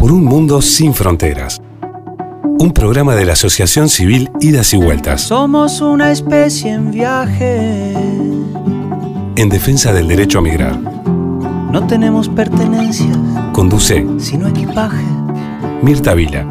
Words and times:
por 0.00 0.12
un 0.12 0.24
mundo 0.24 0.62
sin 0.62 0.94
fronteras. 0.94 1.60
Un 2.58 2.72
programa 2.72 3.14
de 3.14 3.26
la 3.26 3.34
Asociación 3.34 3.90
Civil 3.90 4.30
Idas 4.40 4.72
y 4.72 4.78
Vueltas. 4.78 5.20
Somos 5.20 5.82
una 5.82 6.10
especie 6.10 6.72
en 6.72 6.90
viaje. 6.90 7.92
En 9.36 9.50
defensa 9.50 9.92
del 9.92 10.08
derecho 10.08 10.38
a 10.38 10.40
migrar. 10.40 10.80
No 10.80 11.86
tenemos 11.86 12.30
pertenencias. 12.30 13.14
Conduce. 13.52 14.06
Sino 14.18 14.48
equipaje. 14.48 15.04
Mirta 15.82 16.14
Vila. 16.14 16.46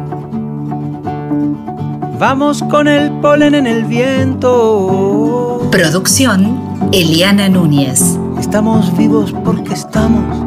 Vamos 2.20 2.62
con 2.62 2.86
el 2.86 3.10
polen 3.18 3.56
en 3.56 3.66
el 3.66 3.84
viento. 3.84 5.68
Producción 5.72 6.88
Eliana 6.92 7.48
Núñez. 7.48 8.16
Estamos 8.38 8.96
vivos 8.96 9.34
porque 9.44 9.72
estamos 9.72 10.46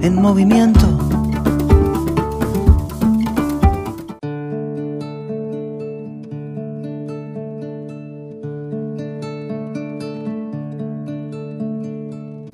en 0.00 0.14
movimiento. 0.14 1.09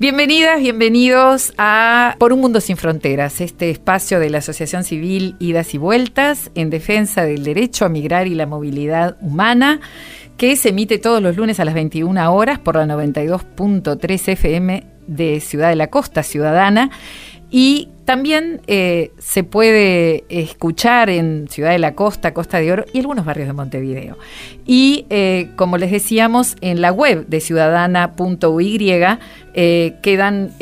Bienvenidas, 0.07 0.61
bienvenidos 0.61 1.53
a 1.57 2.15
Por 2.17 2.31
un 2.31 2.39
Mundo 2.39 2.61
Sin 2.61 2.77
Fronteras, 2.77 3.41
este 3.41 3.69
espacio 3.69 4.21
de 4.21 4.29
la 4.29 4.37
Asociación 4.37 4.85
Civil 4.85 5.35
Idas 5.39 5.73
y 5.73 5.77
Vueltas 5.77 6.49
en 6.55 6.69
defensa 6.69 7.25
del 7.25 7.43
derecho 7.43 7.83
a 7.83 7.89
migrar 7.89 8.25
y 8.25 8.33
la 8.33 8.45
movilidad 8.45 9.17
humana, 9.19 9.81
que 10.37 10.55
se 10.55 10.69
emite 10.69 10.97
todos 10.97 11.21
los 11.21 11.35
lunes 11.35 11.59
a 11.59 11.65
las 11.65 11.73
21 11.73 12.33
horas 12.33 12.57
por 12.57 12.77
la 12.77 12.85
92.3 12.85 14.29
FM 14.29 14.85
de 15.07 15.41
Ciudad 15.41 15.67
de 15.67 15.75
la 15.75 15.87
Costa 15.87 16.23
Ciudadana 16.23 16.89
y 17.51 17.89
también 18.07 18.61
eh, 18.67 19.11
se 19.19 19.43
puede 19.43 20.23
escuchar 20.29 21.09
en 21.09 21.49
Ciudad 21.49 21.71
de 21.71 21.77
la 21.77 21.93
Costa, 21.93 22.33
Costa 22.33 22.57
de 22.57 22.71
Oro 22.71 22.85
y 22.93 22.99
algunos 22.99 23.25
barrios 23.25 23.47
de 23.47 23.53
Montevideo. 23.53 24.17
Y 24.65 25.05
eh, 25.09 25.49
como 25.57 25.77
les 25.77 25.91
decíamos, 25.91 26.55
en 26.61 26.79
la 26.79 26.93
web 26.93 27.27
de 27.27 27.41
ciudadana.uy 27.41 28.93
eh, 29.53 29.95
quedan 30.01 30.53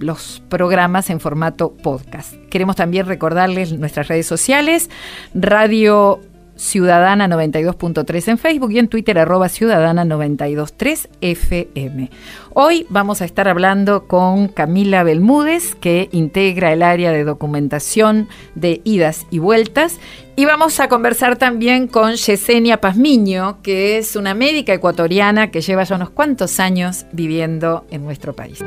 los 0.00 0.42
programas 0.48 1.10
en 1.10 1.20
formato 1.20 1.74
podcast. 1.74 2.34
Queremos 2.50 2.74
también 2.74 3.06
recordarles 3.06 3.72
nuestras 3.78 4.08
redes 4.08 4.26
sociales, 4.26 4.90
Radio 5.32 6.22
Ciudadana 6.56 7.28
92.3 7.28 8.28
en 8.28 8.38
Facebook 8.38 8.72
y 8.72 8.78
en 8.78 8.88
Twitter 8.88 9.18
arroba 9.18 9.48
Ciudadana 9.48 10.04
923 10.04 11.08
FM. 11.20 12.10
Hoy 12.52 12.86
vamos 12.88 13.22
a 13.22 13.24
estar 13.24 13.48
hablando 13.48 14.06
con 14.06 14.48
Camila 14.48 15.02
Belmúdez, 15.02 15.74
que 15.74 16.08
integra 16.12 16.72
el 16.72 16.82
área 16.82 17.12
de 17.12 17.24
documentación 17.24 18.28
de 18.54 18.80
idas 18.84 19.26
y 19.30 19.38
vueltas. 19.38 19.98
Y 20.36 20.44
vamos 20.46 20.80
a 20.80 20.88
conversar 20.88 21.36
también 21.36 21.86
con 21.86 22.14
Yesenia 22.14 22.80
Pazmiño, 22.80 23.62
que 23.62 23.98
es 23.98 24.16
una 24.16 24.34
médica 24.34 24.72
ecuatoriana 24.72 25.50
que 25.50 25.60
lleva 25.60 25.84
ya 25.84 25.96
unos 25.96 26.10
cuantos 26.10 26.60
años 26.60 27.06
viviendo 27.12 27.84
en 27.90 28.04
nuestro 28.04 28.34
país. 28.34 28.62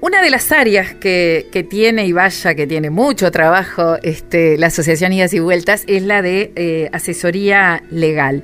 Una 0.00 0.22
de 0.22 0.30
las 0.30 0.50
áreas 0.50 0.94
que, 0.94 1.66
tiene, 1.68 2.06
y 2.06 2.12
vaya 2.12 2.54
que 2.54 2.66
tiene 2.66 2.88
mucho 2.88 3.30
trabajo, 3.30 3.98
este, 4.02 4.56
la 4.56 4.68
Asociación 4.68 5.12
Idas 5.12 5.34
y 5.34 5.40
Vueltas, 5.40 5.84
es 5.86 6.02
la 6.02 6.22
de 6.22 6.52
eh, 6.56 6.88
asesoría 6.92 7.82
legal. 7.90 8.42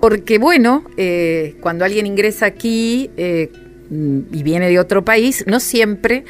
Porque, 0.00 0.38
bueno, 0.38 0.84
eh, 0.96 1.56
cuando 1.60 1.84
alguien 1.84 2.06
ingresa 2.06 2.46
aquí 2.46 3.10
eh, 3.16 3.50
y 3.90 4.42
viene 4.44 4.68
de 4.68 4.78
otro 4.78 5.04
país, 5.04 5.44
no 5.48 5.58
siempre 5.58 6.24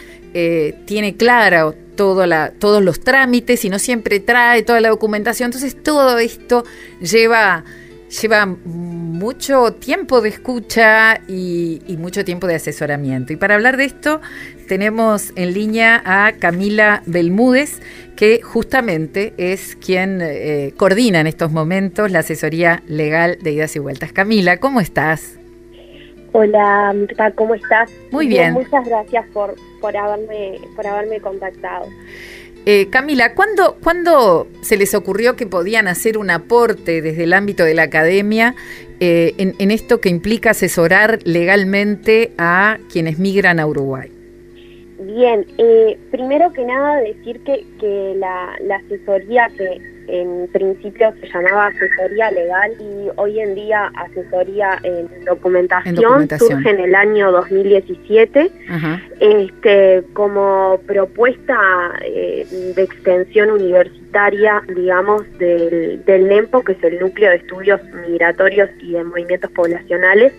tiene 0.86 1.16
la, 1.18 2.52
todos 2.58 2.82
los 2.82 3.00
trámites 3.00 3.64
y 3.64 3.70
no 3.70 3.78
siempre 3.78 4.20
trae 4.20 4.62
toda 4.62 4.80
la 4.80 4.88
documentación. 4.88 5.48
Entonces, 5.48 5.76
todo 5.82 6.18
esto 6.18 6.64
lleva 7.02 7.64
lleva 8.08 8.46
mucho 8.46 9.72
tiempo 9.74 10.20
de 10.20 10.30
escucha 10.30 11.20
y, 11.28 11.80
mucho 11.98 12.24
tiempo 12.24 12.46
de 12.46 12.54
asesoramiento. 12.54 13.32
Y 13.32 13.36
para 13.36 13.54
hablar 13.54 13.76
de 13.76 13.84
esto 13.84 14.20
tenemos 14.66 15.32
en 15.36 15.54
línea 15.54 16.02
a 16.04 16.32
Camila 16.32 17.02
Belmúdez, 17.06 17.80
que 18.16 18.40
justamente 18.42 19.34
es 19.36 19.76
quien 19.76 20.20
eh, 20.22 20.72
coordina 20.76 21.20
en 21.20 21.26
estos 21.26 21.52
momentos 21.52 22.10
la 22.10 22.20
asesoría 22.20 22.82
legal 22.86 23.38
de 23.40 23.52
idas 23.52 23.76
y 23.76 23.78
vueltas. 23.78 24.12
Camila, 24.12 24.58
¿cómo 24.58 24.80
estás? 24.80 25.38
Hola, 26.32 26.94
¿cómo 27.34 27.54
estás? 27.54 27.90
Muy 28.10 28.28
bien. 28.28 28.52
Muchas 28.52 28.86
gracias 28.86 29.26
por, 29.32 29.54
por, 29.80 29.96
haberme, 29.96 30.58
por 30.76 30.86
haberme 30.86 31.20
contactado. 31.20 31.86
Eh, 32.70 32.88
Camila, 32.90 33.32
¿cuándo, 33.32 34.46
se 34.60 34.76
les 34.76 34.94
ocurrió 34.94 35.36
que 35.36 35.46
podían 35.46 35.88
hacer 35.88 36.18
un 36.18 36.28
aporte 36.28 37.00
desde 37.00 37.24
el 37.24 37.32
ámbito 37.32 37.64
de 37.64 37.72
la 37.72 37.84
academia 37.84 38.54
eh, 39.00 39.32
en, 39.38 39.70
esto 39.70 40.02
que 40.02 40.10
implica 40.10 40.50
asesorar 40.50 41.18
legalmente 41.24 42.32
a 42.36 42.76
quienes 42.92 43.18
migran 43.18 43.58
a 43.58 43.66
Uruguay? 43.66 44.12
Bien, 45.00 45.46
eh, 45.56 45.96
primero 46.10 46.52
que 46.52 46.62
nada 46.66 47.00
decir 47.00 47.40
que, 47.40 47.64
que 47.80 48.12
la, 48.18 48.54
la 48.60 48.76
asesoría 48.76 49.48
que 49.56 49.80
en 50.08 50.48
principio 50.52 51.12
se 51.20 51.28
llamaba 51.28 51.66
asesoría 51.66 52.30
legal 52.30 52.72
y 52.80 53.08
hoy 53.16 53.40
en 53.40 53.54
día 53.54 53.90
asesoría 53.94 54.78
en 54.82 55.08
documentación, 55.24 56.28
surge 56.38 56.70
en 56.70 56.80
el 56.80 56.94
año 56.94 57.30
2017 57.30 58.50
este 59.20 60.02
como 60.14 60.80
propuesta 60.86 61.58
eh, 62.02 62.46
de 62.74 62.82
extensión 62.82 63.50
universitaria 63.50 64.62
digamos 64.74 65.22
del, 65.38 66.04
del 66.04 66.28
NEMPO 66.28 66.64
que 66.64 66.72
es 66.72 66.82
el 66.84 66.98
núcleo 66.98 67.30
de 67.30 67.36
estudios 67.36 67.80
migratorios 68.08 68.70
y 68.80 68.92
de 68.92 69.04
movimientos 69.04 69.50
poblacionales 69.52 70.32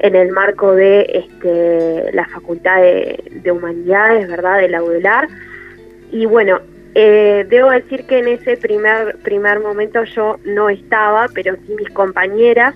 en 0.00 0.14
el 0.14 0.30
marco 0.30 0.74
de 0.74 1.06
este, 1.12 2.12
la 2.12 2.26
Facultad 2.28 2.80
de, 2.80 3.18
de 3.42 3.50
Humanidades, 3.50 4.28
¿verdad?, 4.28 4.58
de 4.58 4.68
la 4.68 4.82
UDELAR. 4.82 5.28
Y 6.12 6.26
bueno, 6.26 6.60
eh, 6.94 7.46
debo 7.48 7.70
decir 7.70 8.04
que 8.06 8.18
en 8.18 8.28
ese 8.28 8.56
primer, 8.56 9.18
primer 9.18 9.60
momento 9.60 10.04
yo 10.04 10.38
no 10.44 10.68
estaba, 10.68 11.28
pero 11.34 11.54
sí 11.66 11.74
mis 11.74 11.90
compañeras. 11.90 12.74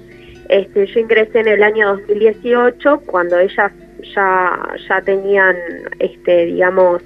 Este, 0.49 0.87
yo 0.87 1.01
ingresé 1.01 1.41
en 1.41 1.49
el 1.49 1.63
año 1.63 1.97
2018 1.97 3.01
cuando 3.07 3.39
ellas 3.39 3.73
ya, 4.15 4.77
ya 4.89 5.01
tenían, 5.01 5.57
este, 5.99 6.47
digamos, 6.47 7.03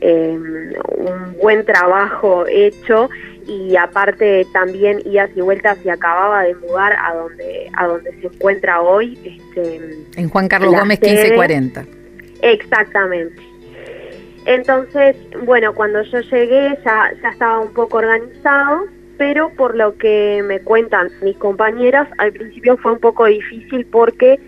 em, 0.00 0.72
un 0.96 1.36
buen 1.40 1.64
trabajo 1.64 2.44
hecho. 2.48 3.08
Y 3.46 3.76
aparte 3.76 4.46
también 4.52 5.00
idas 5.06 5.30
y 5.34 5.40
vueltas 5.40 5.78
y 5.82 5.88
acababa 5.88 6.42
de 6.42 6.54
mudar 6.56 6.94
a 7.02 7.14
donde 7.14 7.70
a 7.78 7.86
donde 7.86 8.12
se 8.20 8.26
encuentra 8.26 8.82
hoy 8.82 9.18
este 9.24 9.80
en 10.16 10.28
Juan 10.28 10.48
Carlos 10.48 10.74
Gómez 10.74 11.00
1540 11.00 11.86
exactamente 12.42 13.47
entonces, 14.48 15.14
bueno, 15.44 15.74
cuando 15.74 16.00
yo 16.04 16.20
llegué 16.20 16.78
ya, 16.82 17.12
ya 17.22 17.28
estaba 17.28 17.60
un 17.60 17.74
poco 17.74 17.98
organizado, 17.98 18.86
pero 19.18 19.50
por 19.50 19.76
lo 19.76 19.94
que 19.98 20.42
me 20.42 20.60
cuentan 20.60 21.10
mis 21.20 21.36
compañeras, 21.36 22.08
al 22.16 22.32
principio 22.32 22.78
fue 22.78 22.92
un 22.92 22.98
poco 22.98 23.26
difícil 23.26 23.84
porque 23.84 24.40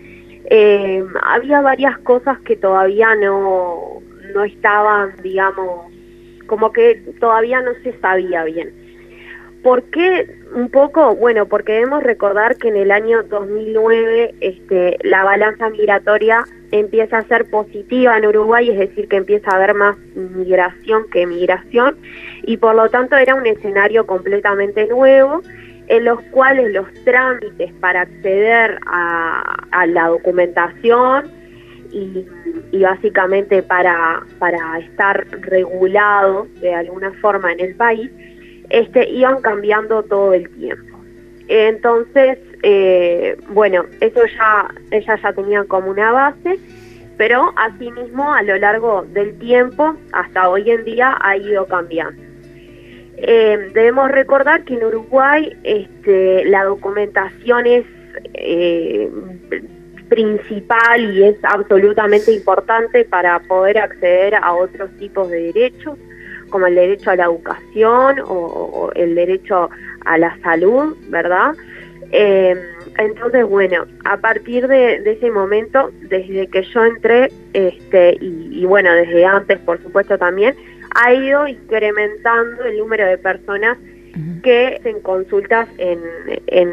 eh, 0.49 1.05
había 1.21 1.61
varias 1.61 1.99
cosas 1.99 2.39
que 2.39 2.55
todavía 2.55 3.13
no, 3.13 4.01
no 4.33 4.43
estaban, 4.43 5.13
digamos, 5.21 5.93
como 6.47 6.71
que 6.71 6.95
todavía 7.19 7.61
no 7.61 7.71
se 7.83 7.93
sabía 7.99 8.43
bien. 8.45 8.73
¿Por 9.63 9.83
qué 9.83 10.27
un 10.55 10.69
poco? 10.69 11.15
Bueno, 11.15 11.45
porque 11.45 11.73
debemos 11.73 12.03
recordar 12.03 12.57
que 12.57 12.69
en 12.69 12.75
el 12.75 12.91
año 12.91 13.23
2009 13.23 14.35
este, 14.41 14.97
la 15.03 15.23
balanza 15.23 15.69
migratoria 15.69 16.43
empieza 16.71 17.19
a 17.19 17.23
ser 17.23 17.49
positiva 17.49 18.17
en 18.17 18.25
Uruguay, 18.25 18.69
es 18.69 18.79
decir, 18.79 19.07
que 19.07 19.17
empieza 19.17 19.51
a 19.51 19.55
haber 19.57 19.75
más 19.75 19.97
migración 20.15 21.03
que 21.11 21.27
migración, 21.27 21.97
y 22.43 22.57
por 22.57 22.75
lo 22.75 22.89
tanto 22.89 23.17
era 23.17 23.35
un 23.35 23.45
escenario 23.45 24.07
completamente 24.07 24.87
nuevo 24.87 25.41
en 25.87 26.05
los 26.05 26.21
cuales 26.31 26.73
los 26.73 26.87
trámites 27.03 27.73
para 27.73 28.01
acceder 28.01 28.79
a, 28.85 29.85
la 29.87 30.07
documentación 30.07 31.29
y, 31.91 32.25
básicamente 32.79 33.61
para, 33.61 34.23
para 34.39 34.79
estar 34.79 35.27
regulado 35.41 36.47
de 36.61 36.73
alguna 36.73 37.11
forma 37.19 37.51
en 37.51 37.59
el 37.59 37.75
país, 37.75 38.09
este, 38.71 39.09
iban 39.09 39.41
cambiando 39.41 40.03
todo 40.03 40.33
el 40.33 40.49
tiempo. 40.49 40.97
Entonces, 41.47 42.39
eh, 42.63 43.37
bueno, 43.49 43.85
eso 43.99 44.21
ya, 44.25 44.73
ellas 44.91 45.19
ya 45.21 45.33
tenían 45.33 45.67
como 45.67 45.91
una 45.91 46.11
base, 46.11 46.57
pero 47.17 47.53
asimismo 47.57 48.33
a 48.33 48.41
lo 48.43 48.57
largo 48.57 49.05
del 49.13 49.37
tiempo, 49.37 49.95
hasta 50.13 50.49
hoy 50.49 50.71
en 50.71 50.85
día, 50.85 51.17
ha 51.21 51.37
ido 51.37 51.65
cambiando. 51.65 52.21
Eh, 53.17 53.69
debemos 53.73 54.09
recordar 54.09 54.63
que 54.63 54.75
en 54.75 54.85
Uruguay 54.85 55.55
este, 55.63 56.45
la 56.45 56.63
documentación 56.63 57.67
es, 57.67 57.85
eh, 58.33 59.09
principal 60.09 61.13
y 61.13 61.23
es 61.23 61.37
absolutamente 61.43 62.33
importante 62.33 63.05
para 63.05 63.39
poder 63.39 63.77
acceder 63.77 64.35
a 64.35 64.53
otros 64.53 64.89
tipos 64.97 65.29
de 65.29 65.53
derechos, 65.53 65.97
como 66.51 66.67
el 66.67 66.75
derecho 66.75 67.09
a 67.09 67.15
la 67.15 67.25
educación 67.25 68.17
o, 68.27 68.91
el 68.93 69.15
derecho 69.15 69.71
a 70.05 70.17
la 70.19 70.37
salud, 70.41 70.95
¿verdad? 71.09 71.55
Eh, 72.11 72.55
entonces, 72.97 73.45
bueno, 73.47 73.85
a 74.03 74.17
partir 74.17 74.67
de, 74.67 74.97
ese 74.97 75.31
momento, 75.31 75.91
desde 76.01 76.47
que 76.47 76.61
yo 76.61 76.85
entré, 76.85 77.31
este, 77.53 78.17
y, 78.21 78.63
bueno, 78.65 78.93
desde 78.93 79.25
antes, 79.25 79.57
por 79.59 79.81
supuesto, 79.81 80.17
también, 80.17 80.55
ha 80.93 81.13
ido 81.13 81.47
incrementando 81.47 82.65
el 82.65 82.77
número 82.77 83.07
de 83.07 83.17
personas 83.17 83.77
que 84.43 84.77
hacen 84.79 84.99
consultas 85.01 85.69
en, 85.77 85.99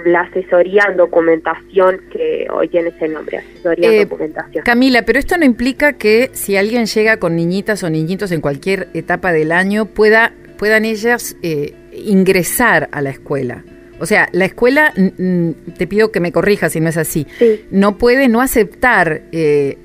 la 0.05 0.23
asesoría 0.23 0.87
en 0.91 0.97
documentación, 0.97 2.01
que 2.11 2.47
hoy 2.51 2.69
tiene 2.69 2.89
ese 2.89 3.09
nombre, 3.09 3.39
asesoría 3.39 3.89
en 3.89 3.95
eh, 3.95 4.05
documentación. 4.05 4.65
Camila, 4.65 5.03
pero 5.03 5.19
esto 5.19 5.37
no 5.37 5.45
implica 5.45 5.95
que 5.95 6.31
si 6.33 6.57
alguien 6.57 6.87
llega 6.87 7.19
con 7.19 7.37
niñitas 7.37 7.83
o 7.83 7.91
niñitos 7.91 8.33
en 8.33 8.41
cualquier 8.41 8.89
etapa 8.95 9.33
del 9.33 9.53
año, 9.53 9.87
pueda, 9.87 10.33
puedan 10.57 10.85
ellas 10.85 11.37
eh, 11.43 11.75
ingresar 11.93 12.89
a 12.93 13.01
la 13.03 13.11
escuela. 13.11 13.65
O 14.01 14.07
sea, 14.07 14.29
la 14.33 14.45
escuela, 14.45 14.93
te 14.95 15.87
pido 15.89 16.13
que 16.13 16.21
me 16.21 16.31
corrijas 16.31 16.73
si 16.73 16.81
no 16.81 16.89
es 16.89 16.97
así, 16.97 17.27
no 17.71 17.99
puede 17.99 18.29
no 18.29 18.41
aceptar 18.41 19.23
eh, 19.33 19.77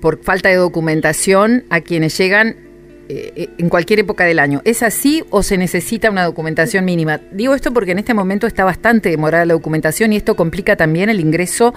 por 0.00 0.22
falta 0.22 0.50
de 0.50 0.56
documentación 0.56 1.64
a 1.70 1.80
quienes 1.80 2.16
llegan 2.18 2.65
eh, 3.08 3.32
eh, 3.36 3.48
en 3.58 3.68
cualquier 3.68 4.00
época 4.00 4.24
del 4.24 4.38
año. 4.38 4.60
¿Es 4.64 4.82
así 4.82 5.24
o 5.30 5.42
se 5.42 5.58
necesita 5.58 6.10
una 6.10 6.24
documentación 6.24 6.84
mínima? 6.84 7.20
Digo 7.30 7.54
esto 7.54 7.72
porque 7.72 7.92
en 7.92 7.98
este 7.98 8.14
momento 8.14 8.46
está 8.46 8.64
bastante 8.64 9.10
demorada 9.10 9.44
la 9.44 9.54
documentación 9.54 10.12
y 10.12 10.16
esto 10.16 10.36
complica 10.36 10.76
también 10.76 11.08
el 11.08 11.20
ingreso 11.20 11.74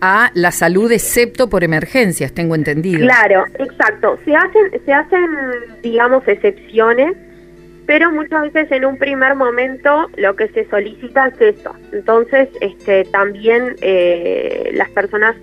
a 0.00 0.30
la 0.34 0.50
salud 0.50 0.90
excepto 0.92 1.48
por 1.48 1.64
emergencias, 1.64 2.32
tengo 2.32 2.54
entendido. 2.54 3.00
Claro, 3.00 3.44
exacto. 3.58 4.18
Se 4.24 4.34
hacen, 4.34 4.80
se 4.84 4.92
hacen 4.92 5.26
digamos, 5.82 6.26
excepciones 6.26 7.16
pero 7.86 8.10
muchas 8.10 8.52
veces 8.52 8.72
en 8.72 8.84
un 8.84 8.96
primer 8.96 9.34
momento 9.34 10.08
lo 10.16 10.34
que 10.36 10.48
se 10.48 10.66
solicita 10.68 11.28
es 11.28 11.58
eso. 11.58 11.74
Entonces, 11.92 12.48
este, 12.60 13.04
también 13.04 13.76
eh, 13.82 14.70
las 14.74 14.90
personas 14.90 15.36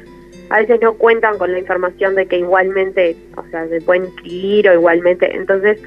a 0.51 0.59
veces 0.59 0.81
no 0.81 0.95
cuentan 0.95 1.38
con 1.38 1.53
la 1.53 1.59
información 1.59 2.13
de 2.15 2.25
que 2.25 2.39
igualmente, 2.39 3.15
o 3.38 3.44
sea, 3.50 3.68
se 3.69 3.80
pueden 3.80 4.06
inscribir 4.06 4.68
o 4.68 4.74
igualmente, 4.74 5.33
entonces, 5.33 5.81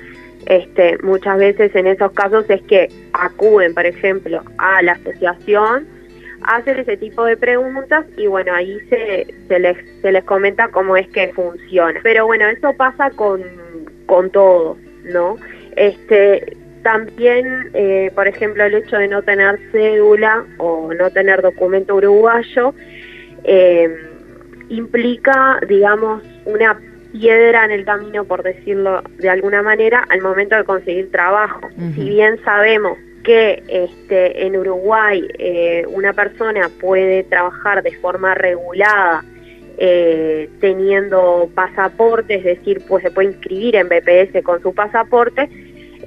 este, 0.46 0.96
muchas 1.02 1.36
veces 1.36 1.74
en 1.74 1.86
esos 1.86 2.12
casos 2.12 2.46
es 2.48 2.62
que 2.62 2.88
acuden, 3.12 3.74
por 3.74 3.84
ejemplo, 3.84 4.42
a 4.56 4.80
la 4.82 4.92
asociación 4.92 5.86
a 6.42 6.56
hacer 6.56 6.80
ese 6.80 6.96
tipo 6.96 7.24
de 7.26 7.36
preguntas 7.36 8.06
y 8.16 8.26
bueno, 8.26 8.54
ahí 8.54 8.78
se, 8.88 9.26
se, 9.48 9.58
les, 9.58 9.76
se 10.00 10.12
les 10.12 10.24
comenta 10.24 10.68
cómo 10.68 10.96
es 10.96 11.08
que 11.08 11.32
funciona. 11.34 12.00
Pero 12.02 12.24
bueno, 12.24 12.46
eso 12.48 12.72
pasa 12.74 13.10
con, 13.10 13.42
con 14.06 14.30
todo, 14.30 14.78
¿no? 15.04 15.36
Este, 15.76 16.56
también, 16.82 17.70
eh, 17.74 18.10
por 18.14 18.28
ejemplo, 18.28 18.64
el 18.64 18.74
hecho 18.74 18.96
de 18.96 19.08
no 19.08 19.22
tener 19.22 19.58
cédula 19.72 20.44
o 20.56 20.92
no 20.94 21.10
tener 21.10 21.42
documento 21.42 21.96
uruguayo 21.96 22.74
eh, 23.44 24.13
implica, 24.68 25.58
digamos, 25.68 26.22
una 26.44 26.78
piedra 27.12 27.64
en 27.64 27.70
el 27.70 27.84
camino, 27.84 28.24
por 28.24 28.42
decirlo 28.42 29.02
de 29.18 29.28
alguna 29.28 29.62
manera, 29.62 30.04
al 30.08 30.20
momento 30.20 30.56
de 30.56 30.64
conseguir 30.64 31.10
trabajo. 31.10 31.68
Si 31.94 32.08
bien 32.08 32.38
sabemos 32.44 32.98
que 33.22 33.62
este, 33.68 34.46
en 34.46 34.56
Uruguay 34.56 35.26
eh, 35.38 35.84
una 35.88 36.12
persona 36.12 36.68
puede 36.80 37.22
trabajar 37.24 37.82
de 37.82 37.92
forma 37.98 38.34
regulada 38.34 39.24
teniendo 40.60 41.50
pasaporte, 41.52 42.36
es 42.36 42.44
decir, 42.44 42.80
pues 42.88 43.02
se 43.02 43.10
puede 43.10 43.30
inscribir 43.30 43.74
en 43.74 43.88
BPS 43.88 44.40
con 44.44 44.62
su 44.62 44.72
pasaporte, 44.72 45.50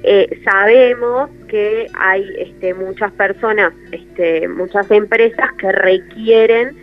eh, 0.02 0.40
sabemos 0.44 1.30
que 1.48 1.88
hay 1.98 2.24
este, 2.38 2.74
muchas 2.74 3.12
personas, 3.12 3.72
este, 3.90 4.46
muchas 4.48 4.90
empresas 4.90 5.52
que 5.58 5.72
requieren 5.72 6.76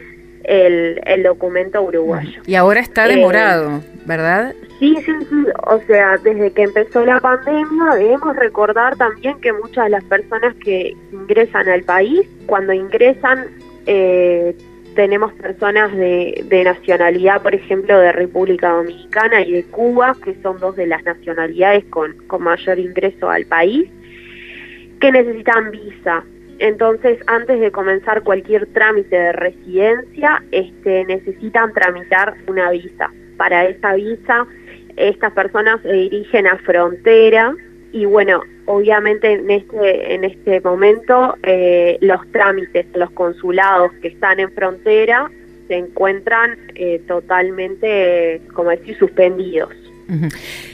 el, 0.48 1.02
el 1.06 1.24
documento 1.24 1.82
uruguayo. 1.82 2.42
Y 2.46 2.56
ahora 2.56 2.80
está 2.80 3.06
eh, 3.06 3.16
demorado, 3.16 3.82
¿verdad? 4.06 4.54
Sí, 4.80 4.96
sí, 5.06 5.12
sí. 5.30 5.46
O 5.68 5.80
sea, 5.88 6.18
desde 6.18 6.52
que 6.52 6.64
empezó 6.64 7.06
la 7.06 7.20
pandemia 7.20 7.96
debemos 7.96 8.36
recordar 8.36 8.96
también 8.98 9.40
que 9.40 9.54
muchas 9.54 9.86
de 9.86 9.90
las 9.92 10.04
personas 10.04 10.54
que 10.56 10.96
ingresan 11.12 11.68
al 11.70 11.84
país, 11.84 12.28
cuando 12.46 12.74
ingresan, 12.74 13.46
eh, 13.86 14.56
tenemos 14.96 15.34
personas 15.34 15.94
de, 15.96 16.62
nacionalidad, 16.64 17.42
por 17.42 17.54
ejemplo, 17.54 18.00
de 18.00 18.12
República 18.12 18.70
Dominicana 18.72 19.42
y 19.42 19.52
de 19.52 19.64
Cuba, 19.66 20.16
que 20.24 20.36
son 20.42 20.58
dos 20.60 20.76
de 20.76 20.88
las 20.88 21.04
nacionalidades 21.04 21.84
con, 21.86 22.16
mayor 22.40 22.80
ingreso 22.80 23.30
al 23.30 23.46
país, 23.46 23.90
que 25.00 25.12
necesitan 25.12 25.72
visa. 25.72 26.24
Entonces, 26.60 27.20
antes 27.28 27.60
de 27.60 27.72
comenzar 27.72 28.24
cualquier 28.24 28.68
trámite 28.68 29.16
de 29.16 29.32
residencia, 29.34 30.44
este, 30.52 31.06
necesitan 31.06 31.74
tramitar 31.74 32.36
una 32.48 32.72
visa. 32.72 33.12
Para 33.38 33.66
esa 33.66 33.96
visa, 33.96 34.48
estas 34.96 35.34
personas 35.34 35.82
se 35.82 35.92
dirigen 35.92 36.48
a 36.48 36.58
frontera 36.60 37.54
y 37.92 38.06
bueno, 38.06 38.42
obviamente 38.66 39.34
en 39.34 39.50
este, 39.50 40.14
en 40.14 40.24
este 40.24 40.62
momento 40.62 41.36
eh, 41.44 41.98
los 42.02 42.30
trámites, 42.32 42.86
los 42.94 43.12
consulados 43.12 43.92
que 44.02 44.10
están 44.10 44.40
en 44.40 44.52
frontera 44.52 45.30
se 45.68 45.76
encuentran 45.76 46.58
eh, 46.76 47.02
totalmente, 47.08 48.42
como 48.54 48.70
decir, 48.70 48.98
suspendidos. 48.98 49.74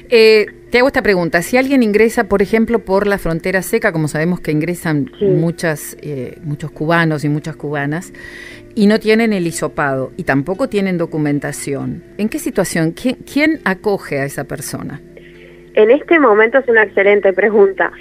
Eh, 0.09 0.45
te 0.69 0.79
hago 0.79 0.87
esta 0.87 1.01
pregunta. 1.01 1.41
Si 1.41 1.57
alguien 1.57 1.83
ingresa, 1.83 2.25
por 2.25 2.41
ejemplo, 2.41 2.79
por 2.79 3.07
la 3.07 3.17
frontera 3.17 3.61
seca, 3.61 3.91
como 3.91 4.07
sabemos 4.07 4.39
que 4.39 4.51
ingresan 4.51 5.11
muchas, 5.19 5.97
muchos 6.43 6.71
cubanos 6.71 7.23
y 7.23 7.29
muchas 7.29 7.55
cubanas, 7.55 8.13
y 8.75 8.87
no 8.87 8.99
tienen 8.99 9.33
el 9.33 9.47
hisopado 9.47 10.11
y 10.17 10.23
tampoco 10.23 10.69
tienen 10.69 10.97
documentación, 10.97 12.03
¿en 12.17 12.29
qué 12.29 12.39
situación? 12.39 12.93
quién 12.93 13.59
acoge 13.65 14.19
a 14.19 14.25
esa 14.25 14.45
persona? 14.45 15.01
En 15.73 15.89
este 15.89 16.19
momento 16.19 16.57
es 16.57 16.67
una 16.67 16.83
excelente 16.83 17.31
pregunta, 17.31 17.91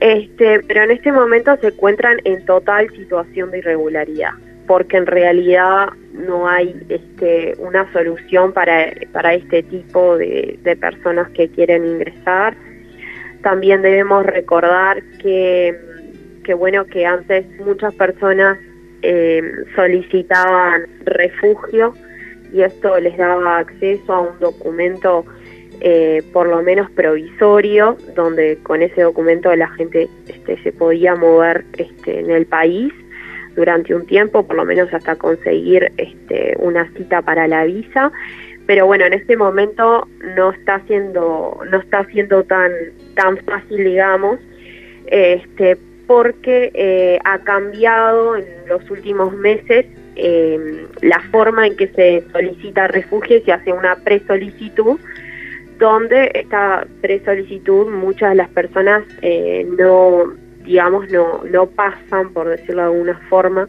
este, 0.00 0.60
pero 0.66 0.84
en 0.84 0.90
este 0.90 1.12
momento 1.12 1.54
se 1.60 1.68
encuentran 1.68 2.18
en 2.24 2.44
total 2.46 2.88
situación 2.96 3.50
de 3.50 3.58
irregularidad, 3.58 4.32
porque 4.70 4.98
en 4.98 5.06
realidad 5.06 5.88
no 6.12 6.46
hay 6.46 6.80
este, 6.88 7.56
una 7.58 7.92
solución 7.92 8.52
para, 8.52 8.86
para 9.10 9.34
este 9.34 9.64
tipo 9.64 10.16
de, 10.16 10.60
personas 10.80 11.28
que 11.30 11.48
quieren 11.48 11.84
ingresar. 11.84 12.56
También 13.42 13.82
debemos 13.82 14.24
recordar 14.24 15.02
que, 15.20 15.76
que 16.44 16.54
bueno, 16.54 16.84
que 16.84 17.04
antes 17.04 17.46
muchas 17.66 17.92
personas 17.96 18.58
eh, 19.02 19.42
solicitaban 19.74 20.86
refugio 21.04 21.92
y 22.52 22.62
esto 22.62 22.96
les 23.00 23.16
daba 23.16 23.58
acceso 23.58 24.12
a 24.12 24.20
un 24.20 24.38
documento 24.38 25.24
eh, 25.80 26.22
por 26.32 26.46
lo 26.46 26.62
menos 26.62 26.88
provisorio, 26.92 27.96
donde 28.14 28.58
con 28.62 28.82
ese 28.82 29.02
documento 29.02 29.52
la 29.56 29.68
gente 29.70 30.08
este, 30.28 30.62
se 30.62 30.70
podía 30.70 31.16
mover 31.16 31.64
este, 31.76 32.20
en 32.20 32.30
el 32.30 32.46
país 32.46 32.92
durante 33.54 33.94
un 33.94 34.06
tiempo, 34.06 34.46
por 34.46 34.56
lo 34.56 34.64
menos 34.64 34.92
hasta 34.92 35.16
conseguir 35.16 35.92
este, 35.96 36.54
una 36.58 36.90
cita 36.92 37.22
para 37.22 37.46
la 37.48 37.64
visa. 37.64 38.12
Pero 38.66 38.86
bueno, 38.86 39.04
en 39.04 39.14
este 39.14 39.36
momento 39.36 40.06
no 40.36 40.52
está 40.52 40.80
siendo, 40.86 41.60
no 41.70 41.78
está 41.78 42.04
siendo 42.06 42.44
tan, 42.44 42.70
tan 43.14 43.36
fácil, 43.38 43.84
digamos, 43.84 44.38
este, 45.06 45.76
porque 46.06 46.70
eh, 46.74 47.18
ha 47.24 47.38
cambiado 47.40 48.36
en 48.36 48.44
los 48.68 48.88
últimos 48.90 49.32
meses 49.32 49.86
eh, 50.16 50.86
la 51.02 51.20
forma 51.30 51.66
en 51.66 51.76
que 51.76 51.88
se 51.88 52.24
solicita 52.32 52.88
refugio 52.88 53.38
y 53.38 53.42
se 53.42 53.52
hace 53.52 53.72
una 53.72 53.96
presolicitud 53.96 54.98
donde 55.78 56.30
esta 56.34 56.86
presolicitud 57.00 57.90
muchas 57.90 58.30
de 58.30 58.34
las 58.36 58.50
personas 58.50 59.02
eh, 59.22 59.66
no, 59.78 60.34
digamos, 60.64 61.10
no, 61.10 61.42
no 61.44 61.66
pasan, 61.66 62.32
por 62.32 62.48
decirlo 62.48 62.82
de 62.82 62.88
alguna 62.88 63.20
forma, 63.28 63.68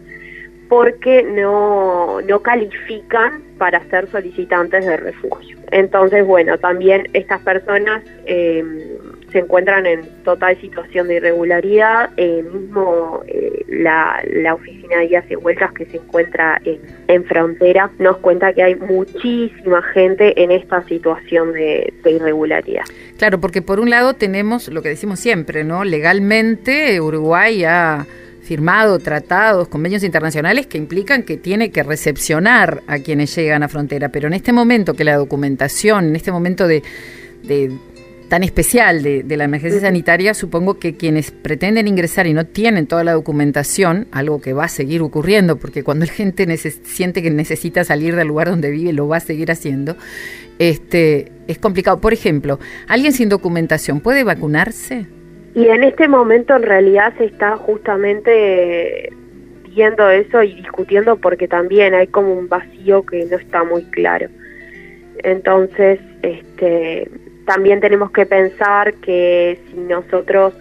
porque 0.70 1.24
no, 1.24 2.22
no 2.22 2.40
califican 2.42 3.44
para 3.58 3.84
ser 3.90 4.10
solicitantes 4.10 4.86
de 4.86 4.98
refugio. 4.98 5.58
Entonces, 5.72 6.26
bueno, 6.26 6.58
también 6.58 7.08
estas 7.14 7.42
personas 7.42 8.04
eh, 8.26 8.64
se 9.32 9.40
encuentran 9.40 9.86
en 9.86 10.02
total 10.24 10.60
situación 10.60 11.08
de 11.08 11.16
irregularidad. 11.16 12.10
Eh, 12.18 12.44
mismo 12.44 13.22
eh, 13.28 13.66
la, 13.70 14.24
oficina 14.54 14.98
de 14.98 15.08
guías 15.08 15.26
y 15.30 15.36
vueltas 15.36 15.72
que 15.74 15.86
se 15.86 15.98
encuentra 15.98 16.62
en, 16.66 17.24
frontera 17.26 17.90
nos 18.00 18.18
cuenta 18.18 18.54
que 18.54 18.64
hay 18.64 18.76
muchísima 18.76 19.82
gente 19.82 20.42
en 20.42 20.52
esta 20.52 20.84
situación 20.84 21.54
de, 21.54 21.94
irregularidad. 22.06 22.84
Claro, 23.22 23.40
porque 23.40 23.62
por 23.62 23.80
un 23.80 23.92
lado 23.92 24.16
tenemos 24.16 24.68
lo 24.70 24.82
que 24.82 24.90
decimos 24.90 25.20
siempre, 25.20 25.64
¿no? 25.64 25.84
Legalmente 25.84 27.00
Uruguay 27.00 27.64
ha 27.66 28.08
firmado 28.42 28.98
tratados, 28.98 29.68
convenios 29.68 30.04
internacionales 30.04 30.66
que 30.66 30.80
implican 30.80 31.22
que 31.22 31.38
tiene 31.38 31.70
que 31.70 31.84
recepcionar 31.84 32.82
a 32.88 32.98
quienes 32.98 33.36
llegan 33.36 33.62
a 33.62 33.68
frontera. 33.68 34.10
Pero 34.10 34.26
en 34.26 34.34
este 34.34 34.54
momento 34.54 34.96
que 34.96 35.04
la 35.04 35.18
documentación, 35.18 36.06
en 36.06 36.16
este 36.16 36.32
momento 36.32 36.68
de, 36.68 36.82
tan 38.32 38.44
especial 38.44 39.04
de, 39.04 39.26
la 39.36 39.44
emergencia 39.44 39.82
sanitaria, 39.82 40.34
supongo 40.34 40.80
que 40.80 40.96
quienes 40.96 41.32
pretenden 41.32 41.90
ingresar 41.90 42.28
y 42.28 42.34
no 42.34 42.46
tienen 42.46 42.88
toda 42.88 43.04
la 43.04 43.12
documentación, 43.12 44.08
algo 44.14 44.40
que 44.40 44.54
va 44.54 44.64
a 44.64 44.68
seguir 44.70 45.02
ocurriendo, 45.02 45.58
porque 45.58 45.84
cuando 45.84 46.06
la 46.06 46.14
gente 46.14 46.48
siente 46.56 47.22
que 47.22 47.30
necesita 47.30 47.84
salir 47.84 48.16
del 48.16 48.30
lugar 48.30 48.50
donde 48.50 48.72
vive, 48.72 48.94
lo 48.94 49.06
va 49.10 49.18
a 49.18 49.20
seguir 49.20 49.52
haciendo, 49.52 49.98
este, 50.60 51.30
es 51.50 51.58
complicado. 51.58 52.00
Por 52.00 52.14
ejemplo, 52.14 52.58
¿alguien 52.88 53.12
sin 53.12 53.28
documentación 53.28 54.00
puede 54.00 54.24
vacunarse? 54.24 55.08
Y 55.54 55.66
en 55.66 55.84
este 55.84 56.08
momento 56.08 56.56
en 56.56 56.64
realidad 56.64 57.14
se 57.18 57.26
está 57.26 57.58
justamente 57.58 59.12
viendo 59.76 60.10
eso 60.10 60.42
y 60.42 60.56
discutiendo 60.56 61.18
porque 61.18 61.50
también 61.50 61.94
hay 61.94 62.08
como 62.08 62.34
un 62.34 62.48
vacío 62.48 63.06
que 63.06 63.26
no 63.26 63.36
está 63.36 63.66
muy 63.66 63.84
claro. 63.92 64.30
Entonces, 65.22 66.00
este, 66.22 67.10
también 67.46 67.80
tenemos 67.80 68.12
que 68.12 68.26
pensar 68.26 68.94
que 68.96 69.60
si 69.70 69.78
nosotros 69.80 70.54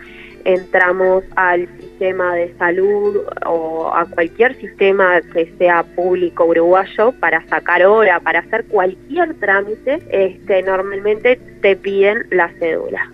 entramos 0.44 1.24
al 1.36 1.68
sistema 1.78 2.34
de 2.34 2.54
salud 2.58 3.18
o 3.46 3.92
a 3.94 4.06
cualquier 4.06 4.56
sistema 4.56 5.20
que 5.32 5.52
sea 5.58 5.82
público 5.82 6.46
uruguayo 6.46 7.12
para 7.20 7.46
sacar 7.48 7.84
hora, 7.84 8.20
para 8.20 8.40
hacer 8.40 8.64
cualquier 8.64 9.34
trámite, 9.34 10.02
este, 10.10 10.62
normalmente 10.62 11.38
te 11.60 11.76
piden 11.76 12.26
la 12.30 12.50
cédula. 12.58 13.10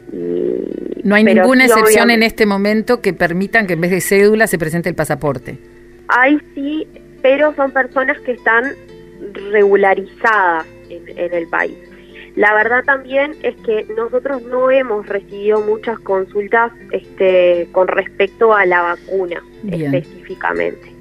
no 1.03 1.15
hay 1.15 1.25
ninguna 1.25 1.67
excepción 1.67 2.11
en 2.11 2.23
este 2.23 2.47
momento 2.47 3.01
que 3.01 3.13
permitan 3.13 3.67
que 3.67 3.75
en 3.75 3.81
vez 3.81 3.91
de 3.91 4.01
cédula 4.01 4.47
se 4.47 4.59
presente 4.59 4.89
el 4.89 4.95
pasaporte. 4.95 5.59
Hay 6.09 6.39
sí, 6.55 6.87
pero 7.23 7.55
son 7.55 7.73
personas 7.73 8.19
que 8.21 8.33
están 8.33 8.75
regularizadas 9.51 10.67
en 10.89 11.35
el 11.35 11.49
país. 11.49 11.77
La 12.37 12.55
verdad 12.55 12.85
también 12.85 13.35
es 13.43 13.57
que 13.65 13.87
nosotros 13.97 14.43
no 14.43 14.71
hemos 14.71 15.07
recibido 15.07 15.63
muchas 15.63 15.99
consultas 16.01 16.71
este, 16.93 17.67
con 17.73 17.89
respecto 17.89 18.55
a 18.55 18.67
la 18.67 18.83
vacuna 18.83 19.43
específicamente. 19.71 20.93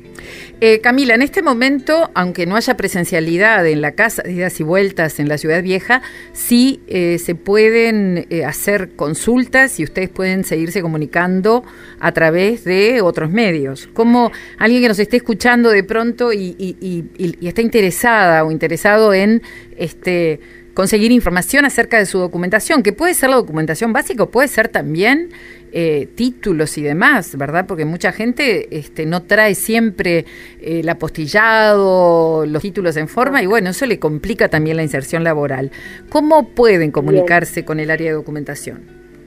Eh, 0.61 0.79
Camila, 0.79 1.13
en 1.13 1.21
este 1.21 1.41
momento, 1.41 2.09
aunque 2.13 2.45
no 2.45 2.55
haya 2.55 2.77
presencialidad 2.77 3.67
en 3.67 3.81
la 3.81 3.91
casa 3.91 4.23
de 4.23 4.31
idas 4.31 4.57
y 4.61 4.63
vueltas 4.63 5.19
en 5.19 5.27
la 5.27 5.37
ciudad 5.37 5.61
vieja, 5.61 6.01
sí 6.31 6.79
eh, 6.87 7.19
se 7.19 7.35
pueden 7.35 8.25
eh, 8.29 8.45
hacer 8.45 8.95
consultas 8.95 9.77
y 9.81 9.83
ustedes 9.83 10.09
pueden 10.09 10.45
seguirse 10.45 10.81
comunicando 10.81 11.65
a 11.99 12.13
través 12.13 12.63
de 12.63 13.01
otros 13.01 13.29
medios. 13.29 13.87
Como 13.93 14.31
alguien 14.57 14.81
que 14.81 14.87
nos 14.87 14.99
esté 14.99 15.17
escuchando 15.17 15.69
de 15.69 15.83
pronto 15.83 16.31
y, 16.31 16.55
y 16.57 17.47
está 17.47 17.61
interesada 17.61 18.45
o 18.45 18.51
interesado 18.51 19.13
en 19.13 19.41
este 19.77 20.39
conseguir 20.75 21.11
información 21.11 21.65
acerca 21.65 21.97
de 21.97 22.05
su 22.05 22.19
documentación, 22.19 22.83
que 22.83 22.93
puede 22.93 23.15
ser 23.15 23.29
la 23.29 23.37
documentación 23.37 23.93
básica, 23.93 24.25
puede 24.27 24.49
ser 24.49 24.67
también 24.67 25.29
eh, 25.71 26.07
títulos 26.15 26.77
y 26.77 26.83
demás, 26.83 27.37
¿verdad? 27.37 27.65
Porque 27.65 27.85
mucha 27.85 28.11
gente 28.11 28.67
este, 28.77 29.05
no 29.05 29.23
trae 29.23 29.55
siempre 29.55 30.19
eh, 30.59 30.81
el 30.81 30.89
apostillado, 30.89 32.45
los 32.45 32.61
títulos 32.61 32.97
en 32.97 33.07
forma, 33.07 33.41
y 33.41 33.45
bueno, 33.45 33.69
eso 33.69 33.85
le 33.85 33.99
complica 33.99 34.49
también 34.49 34.75
la 34.75 34.83
inserción 34.83 35.23
laboral. 35.23 35.71
¿Cómo 36.09 36.49
pueden 36.49 36.91
comunicarse 36.91 37.63
con 37.63 37.79
el 37.79 37.89
área 37.89 38.07
de 38.07 38.13
documentación? 38.13 38.81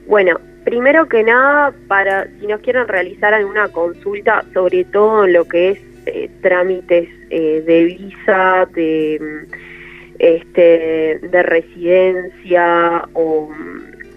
Bueno, 0.07 0.39
primero 0.65 1.09
que 1.09 1.23
nada, 1.23 1.73
para 1.87 2.27
si 2.39 2.45
nos 2.45 2.61
quieren 2.61 2.87
realizar 2.87 3.33
alguna 3.33 3.69
consulta, 3.69 4.45
sobre 4.53 4.85
todo 4.85 5.25
en 5.25 5.33
lo 5.33 5.45
que 5.45 5.71
es 5.71 5.79
eh, 6.05 6.29
trámites 6.41 7.09
de 7.29 7.83
visa, 7.85 8.67
de 8.73 9.47
este, 10.19 11.19
de 11.21 11.43
residencia 11.43 13.05
o, 13.13 13.49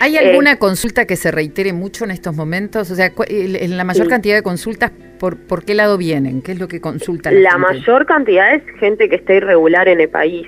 ¿Hay 0.00 0.16
alguna 0.16 0.52
eh, 0.52 0.58
consulta 0.58 1.06
que 1.06 1.16
se 1.16 1.30
reitere 1.30 1.72
mucho 1.72 2.04
en 2.04 2.10
estos 2.10 2.34
momentos? 2.34 2.90
O 2.90 2.94
sea, 2.94 3.12
en 3.28 3.76
la 3.76 3.84
mayor 3.84 4.08
cantidad 4.08 4.34
de 4.34 4.42
consultas, 4.42 4.90
¿por, 5.18 5.36
¿por 5.36 5.64
qué 5.64 5.74
lado 5.74 5.96
vienen? 5.96 6.42
¿Qué 6.42 6.52
es 6.52 6.58
lo 6.58 6.68
que 6.68 6.80
consultan? 6.80 7.42
La, 7.42 7.56
mayor 7.56 8.06
cantidad 8.06 8.54
es 8.54 8.62
gente 8.80 9.08
que 9.08 9.16
está 9.16 9.34
irregular 9.34 9.88
en 9.88 10.00
el 10.00 10.08
país. 10.08 10.46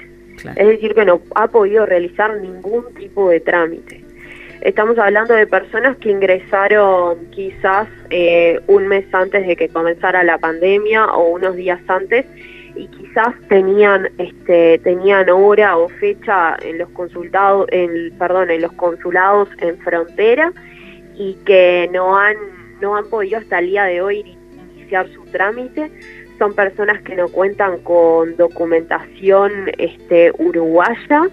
Es 0.56 0.66
decir, 0.66 0.94
que 0.94 1.04
no 1.04 1.22
ha 1.36 1.48
podido 1.48 1.86
realizar 1.86 2.36
ningún 2.40 2.92
tipo 2.94 3.30
de 3.30 3.40
trámite. 3.40 4.03
Estamos 4.64 4.98
hablando 4.98 5.34
de 5.34 5.46
personas 5.46 5.94
que 5.98 6.10
ingresaron 6.10 7.26
quizás 7.32 7.86
eh, 8.08 8.58
un 8.66 8.88
mes 8.88 9.04
antes 9.12 9.46
de 9.46 9.56
que 9.56 9.68
comenzara 9.68 10.24
la 10.24 10.38
pandemia 10.38 11.04
o 11.12 11.34
unos 11.34 11.54
días 11.54 11.78
antes 11.86 12.24
y 12.74 12.86
quizás 12.86 13.34
tenían 13.50 14.08
este 14.16 14.78
tenían 14.78 15.28
hora 15.28 15.76
o 15.76 15.90
fecha 15.90 16.56
en 16.62 16.78
los 16.78 16.88
consultados 16.90 17.66
en 17.72 18.16
perdón 18.18 18.50
en 18.50 18.62
los 18.62 18.72
consulados 18.72 19.50
en 19.58 19.76
frontera 19.80 20.50
y 21.14 21.34
que 21.44 21.90
no 21.92 22.16
han 22.16 22.36
no 22.80 22.96
han 22.96 23.04
podido 23.10 23.40
hasta 23.40 23.58
el 23.58 23.66
día 23.66 23.84
de 23.84 24.00
hoy 24.00 24.34
iniciar 24.76 25.06
su 25.12 25.26
trámite. 25.26 25.90
Son 26.38 26.54
personas 26.54 27.02
que 27.02 27.14
no 27.14 27.28
cuentan 27.28 27.80
con 27.80 28.34
documentación 28.38 29.70
este 29.76 30.32
uruguaya 30.38 31.28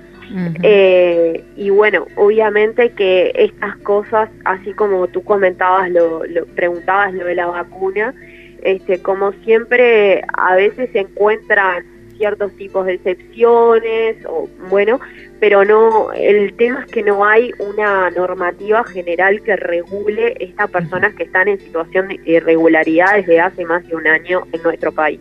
eh, 0.64 1.44
y 1.56 1.70
bueno, 1.70 2.08
obviamente 2.16 2.92
que 2.92 3.32
estas 3.36 3.76
cosas, 3.78 4.30
así 4.46 4.74
como 4.74 5.08
tú 5.08 5.24
comentabas, 5.24 5.90
lo, 5.90 6.22
preguntabas 6.56 7.14
lo 7.14 7.26
de 7.26 7.36
la 7.36 7.48
vacuna, 7.48 8.14
este, 8.62 9.02
como 9.02 9.34
siempre, 9.44 10.24
a 10.38 10.56
veces 10.56 10.90
se 10.92 11.00
encuentran 11.00 11.84
ciertos 12.18 12.56
tipos 12.56 12.86
de 12.86 12.94
excepciones, 12.94 14.18
o 14.28 14.48
bueno, 14.70 15.00
pero 15.40 15.66
no, 15.66 16.14
el 16.14 16.54
tema 16.54 16.84
es 16.86 16.92
que 16.92 17.02
no 17.02 17.26
hay 17.26 17.52
una 17.58 18.12
normativa 18.12 18.84
general 18.84 19.42
que 19.42 19.56
regule 19.56 20.36
estas 20.40 20.70
personas 20.70 21.16
que 21.16 21.24
están 21.24 21.48
en 21.48 21.60
situación 21.60 22.10
de 22.10 22.20
irregularidad 22.26 23.16
desde 23.16 23.40
hace 23.40 23.66
más 23.66 23.88
de 23.88 23.96
un 23.96 24.06
año 24.06 24.44
en 24.52 24.62
nuestro 24.62 24.92
país. 24.92 25.20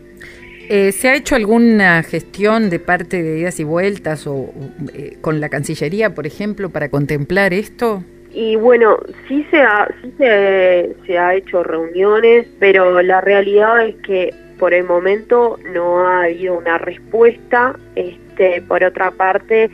Eh, 0.73 0.93
¿Se 0.93 1.09
ha 1.09 1.15
hecho 1.15 1.35
alguna 1.35 2.01
gestión 2.01 2.69
de 2.69 2.79
parte 2.79 3.21
de 3.21 3.39
idas 3.39 3.59
y 3.59 3.65
vueltas 3.65 4.25
o 4.25 4.53
eh, 4.93 5.17
con 5.19 5.41
la 5.41 5.49
Cancillería, 5.49 6.15
por 6.15 6.25
ejemplo, 6.25 6.69
para 6.69 6.87
contemplar 6.87 7.53
esto? 7.53 8.05
Y 8.33 8.55
bueno, 8.55 8.97
sí 9.27 9.45
se 9.51 9.59
ha, 9.59 9.93
sí 10.01 10.13
se, 10.17 11.17
ha 11.17 11.35
hecho 11.35 11.61
reuniones, 11.61 12.47
pero 12.57 13.01
la 13.01 13.19
realidad 13.19 13.85
es 13.85 13.95
que 13.95 14.33
por 14.59 14.73
el 14.73 14.85
momento 14.85 15.59
no 15.73 16.07
ha 16.07 16.23
habido 16.23 16.57
una 16.57 16.77
respuesta. 16.77 17.77
Este, 17.97 18.61
por 18.61 18.81
otra 18.81 19.11
parte, 19.11 19.69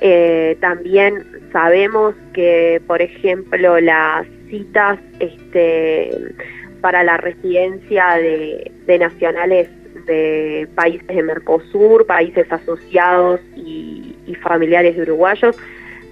eh, 0.00 0.56
también 0.62 1.22
sabemos 1.52 2.14
que, 2.32 2.80
por 2.86 3.02
ejemplo, 3.02 3.78
las 3.78 4.26
citas 4.48 4.98
este, 5.18 6.10
para 6.80 7.04
la 7.04 7.18
residencia 7.18 8.14
de, 8.14 8.72
de 8.86 8.98
nacionales 8.98 9.68
de 10.10 10.68
países 10.74 11.06
de 11.06 11.22
Mercosur, 11.22 12.06
países 12.06 12.50
asociados 12.50 13.40
y, 13.56 14.16
familiares 14.42 14.96
de 14.96 15.02
uruguayos, 15.02 15.56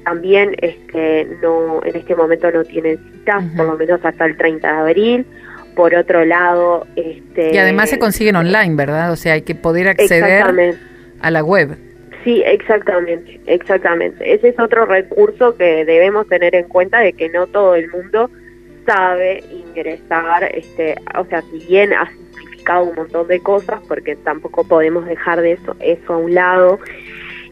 también 0.05 0.55
este, 0.61 1.27
no, 1.41 1.81
en 1.85 1.97
este 1.97 2.15
momento 2.15 2.51
no 2.51 2.63
tienen 2.65 2.99
citas, 2.99 3.43
por 3.57 3.67
lo 3.67 3.77
menos 3.77 4.05
hasta 4.05 4.27
el 4.27 4.37
30 4.37 4.71
de 4.71 4.79
abril. 4.79 5.27
Por 5.75 5.95
otro 5.95 6.25
lado, 6.25 6.87
este, 6.97 7.55
y 7.55 7.59
además 7.59 7.89
se 7.89 7.99
consiguen 7.99 8.37
online, 8.37 8.75
¿verdad? 8.75 9.13
O 9.13 9.17
sea, 9.17 9.35
hay 9.35 9.43
que 9.43 9.55
poder 9.55 9.89
acceder 9.89 10.77
a 11.21 11.31
la 11.31 11.45
web. 11.45 11.79
Sí, 12.25 12.43
exactamente, 12.45 13.41
exactamente. 13.47 14.35
Ese 14.35 14.49
es 14.49 14.59
otro 14.59 14.85
recurso 14.85 15.57
que 15.57 15.85
debemos 15.85 16.27
tener 16.29 16.55
en 16.55 16.69
cuenta 16.69 16.99
de 16.99 17.13
que 17.13 17.29
no 17.29 17.47
todo 17.47 17.77
el 17.77 17.89
mundo 17.91 18.29
sabe 18.85 19.45
ingresar, 19.51 20.51
este, 20.55 20.97
o 21.17 21.25
sea, 21.27 21.43
si 21.43 21.59
bien 21.67 21.93
un 22.77 22.95
montón 22.95 23.27
de 23.29 23.41
cosas 23.41 23.81
porque 23.89 24.17
tampoco 24.17 24.65
podemos 24.65 25.07
dejar 25.07 25.41
de 25.41 25.53
eso, 25.53 25.77
eso 25.81 26.15
a 26.15 26.19
un 26.19 26.35
lado. 26.35 26.79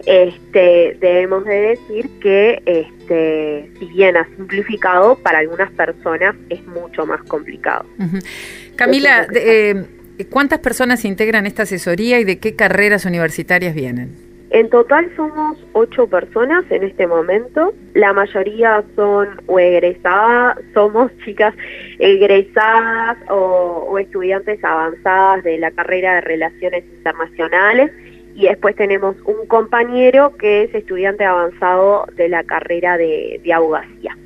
este, 0.06 0.96
debemos 1.00 1.44
de 1.44 1.54
decir 1.54 2.08
que, 2.20 2.62
este, 2.64 3.70
si 3.78 3.86
bien 3.86 4.16
ha 4.16 4.24
simplificado, 4.36 5.16
para 5.16 5.38
algunas 5.38 5.70
personas 5.72 6.36
es 6.48 6.64
mucho 6.66 7.06
más 7.06 7.22
complicado. 7.24 7.86
Camila, 8.76 9.26
eh, 9.34 9.84
¿cuántas 10.30 10.60
personas 10.60 11.04
integran 11.04 11.46
esta 11.46 11.64
asesoría 11.64 12.20
y 12.20 12.24
de 12.24 12.38
qué 12.38 12.54
carreras 12.54 13.04
universitarias 13.04 13.74
vienen? 13.74 14.25
En 14.50 14.70
total 14.70 15.10
somos 15.16 15.58
ocho 15.72 16.06
personas 16.06 16.64
en 16.70 16.84
este 16.84 17.06
momento. 17.06 17.74
La 17.94 18.12
mayoría 18.12 18.84
son 18.94 19.28
o 19.46 19.58
egresadas, 19.58 20.58
somos 20.72 21.10
chicas 21.24 21.54
egresadas 21.98 23.18
o, 23.28 23.98
estudiantes 23.98 24.62
avanzadas 24.62 25.42
de 25.42 25.58
la 25.58 25.70
carrera 25.70 26.16
de 26.16 26.20
Relaciones 26.20 26.84
Internacionales 26.84 27.90
y 28.34 28.46
después 28.46 28.76
tenemos 28.76 29.16
un 29.24 29.46
compañero 29.46 30.36
que 30.36 30.64
es 30.64 30.74
estudiante 30.74 31.24
avanzado 31.24 32.06
de 32.14 32.28
la 32.28 32.44
carrera 32.44 32.98
de, 32.98 33.40
abogacía. 33.52 34.16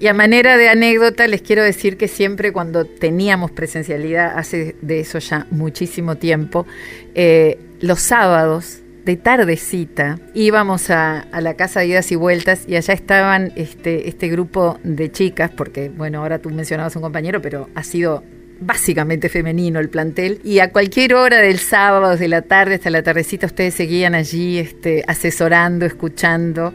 Y 0.00 0.08
a 0.08 0.14
manera 0.14 0.56
de 0.56 0.68
anécdota 0.68 1.28
les 1.28 1.40
quiero 1.40 1.62
decir 1.62 1.96
que 1.96 2.08
siempre 2.08 2.52
cuando 2.52 2.84
teníamos 2.84 3.52
presencialidad, 3.52 4.36
hace 4.36 4.74
de 4.82 5.00
eso 5.00 5.20
ya 5.20 5.46
muchísimo 5.50 6.16
tiempo, 6.16 6.66
eh, 7.14 7.58
los 7.80 8.00
sábados 8.00 8.82
de 9.06 9.16
tardecita 9.16 10.18
íbamos 10.34 10.90
a, 10.90 11.20
a, 11.20 11.40
la 11.40 11.54
casa 11.54 11.78
de 11.80 11.86
idas 11.86 12.10
y 12.10 12.16
vueltas 12.16 12.64
y 12.66 12.74
allá 12.74 12.92
estaban 12.92 13.52
este, 13.54 14.08
este 14.08 14.28
grupo 14.28 14.80
de 14.82 15.12
chicas, 15.12 15.52
porque 15.56 15.88
bueno, 15.88 16.18
ahora 16.18 16.40
tú 16.40 16.50
mencionabas 16.50 16.96
un 16.96 17.02
compañero, 17.02 17.40
pero 17.40 17.68
ha 17.76 17.84
sido 17.84 18.24
básicamente 18.58 19.28
femenino 19.28 19.78
el 19.78 19.88
plantel, 19.88 20.40
y 20.42 20.58
a 20.60 20.72
cualquier 20.72 21.14
hora 21.14 21.38
del 21.38 21.58
sábado, 21.58 22.16
de 22.16 22.28
la 22.28 22.42
tarde 22.42 22.76
hasta 22.76 22.90
la 22.90 23.02
tardecita, 23.02 23.46
ustedes 23.46 23.74
seguían 23.74 24.14
allí 24.14 24.58
este, 24.58 25.04
asesorando, 25.06 25.84
escuchando, 25.84 26.74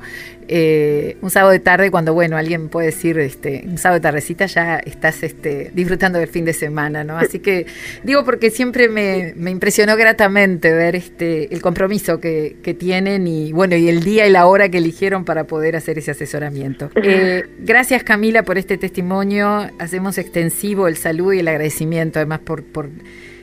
eh, 0.53 1.15
un 1.21 1.29
sábado 1.29 1.53
de 1.53 1.59
tarde 1.59 1.89
cuando, 1.91 2.13
bueno, 2.13 2.35
alguien 2.35 2.67
puede 2.67 2.87
decir, 2.87 3.17
este, 3.19 3.63
un 3.65 3.77
sábado 3.77 3.99
de 3.99 4.03
tardecita 4.03 4.47
ya 4.47 4.79
estás 4.79 5.23
este, 5.23 5.71
disfrutando 5.73 6.19
del 6.19 6.27
fin 6.27 6.43
de 6.43 6.51
semana, 6.51 7.05
¿no? 7.05 7.17
Así 7.17 7.39
que 7.39 7.67
digo 8.03 8.25
porque 8.25 8.51
siempre 8.51 8.89
me, 8.89 9.33
impresionó 9.49 9.95
gratamente 9.95 10.73
ver 10.73 10.97
este, 10.97 11.53
el 11.53 11.61
compromiso 11.61 12.19
que, 12.19 12.57
tienen 12.77 13.27
y, 13.27 13.53
bueno, 13.53 13.77
y 13.77 13.87
el 13.87 14.03
día 14.03 14.27
y 14.27 14.29
la 14.29 14.45
hora 14.45 14.67
que 14.67 14.79
eligieron 14.79 15.23
para 15.23 15.45
poder 15.45 15.77
hacer 15.77 15.97
ese 15.97 16.11
asesoramiento. 16.11 16.89
Eh, 16.95 17.43
gracias 17.59 18.03
Camila 18.03 18.43
por 18.43 18.57
este 18.57 18.77
testimonio, 18.77 19.69
hacemos 19.79 20.17
extensivo 20.17 20.87
el 20.87 20.97
saludo 20.97 21.33
y 21.33 21.39
el 21.39 21.47
agradecimiento 21.47 22.19
además 22.19 22.39
por, 22.39 22.63
por 22.63 22.89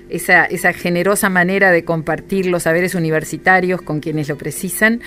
esa, 0.09 0.73
generosa 0.73 1.29
manera 1.29 1.71
de 1.71 1.85
compartir 1.85 2.47
los 2.47 2.65
saberes 2.65 2.95
universitarios 2.95 3.83
con 3.83 4.01
quienes 4.01 4.29
lo 4.29 4.37
precisan. 4.37 5.01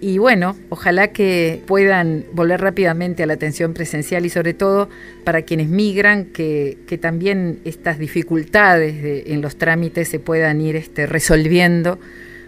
Y 0.00 0.18
bueno, 0.18 0.56
ojalá 0.68 1.08
que 1.08 1.62
puedan 1.66 2.24
volver 2.32 2.60
rápidamente 2.60 3.22
a 3.22 3.26
la 3.26 3.34
atención 3.34 3.74
presencial 3.74 4.26
y 4.26 4.30
sobre 4.30 4.54
todo 4.54 4.88
para 5.24 5.42
quienes 5.42 5.68
migran, 5.68 6.26
que, 6.26 6.78
también 7.00 7.58
estas 7.64 7.98
dificultades 7.98 9.26
en 9.26 9.42
los 9.42 9.56
trámites 9.56 10.08
se 10.08 10.20
puedan 10.20 10.60
ir 10.60 10.76
este, 10.76 11.06
resolviendo, 11.06 11.98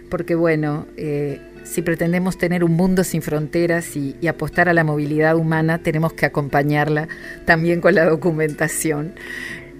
porque 0.09 0.35
bueno, 0.35 0.87
eh, 0.95 1.41
si 1.67 1.81
pretendemos 1.81 2.37
tener 2.37 2.63
un 2.63 2.73
mundo 2.73 3.03
sin 3.03 3.21
fronteras 3.21 3.95
y, 3.95 4.15
apostar 4.27 4.69
a 4.69 4.73
la 4.73 4.83
movilidad 4.83 5.35
humana, 5.35 5.79
tenemos 5.79 6.13
que 6.13 6.25
acompañarla 6.25 7.07
también 7.45 7.81
con 7.81 7.95
la 7.95 8.05
documentación. 8.05 9.13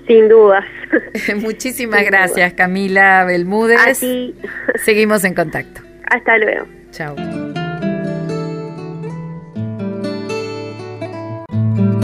Sin 0.08 0.30
dudas. 0.30 0.64
Muchísimas 1.36 2.04
gracias, 2.06 2.54
Camila 2.54 3.26
Belmúdez. 3.26 3.80
A 3.80 3.94
ti. 3.94 4.36
Seguimos 4.84 5.24
en 5.26 5.34
contacto. 5.34 5.82
Hasta 6.10 6.38
luego. 6.38 6.66
Chao. 6.92 7.16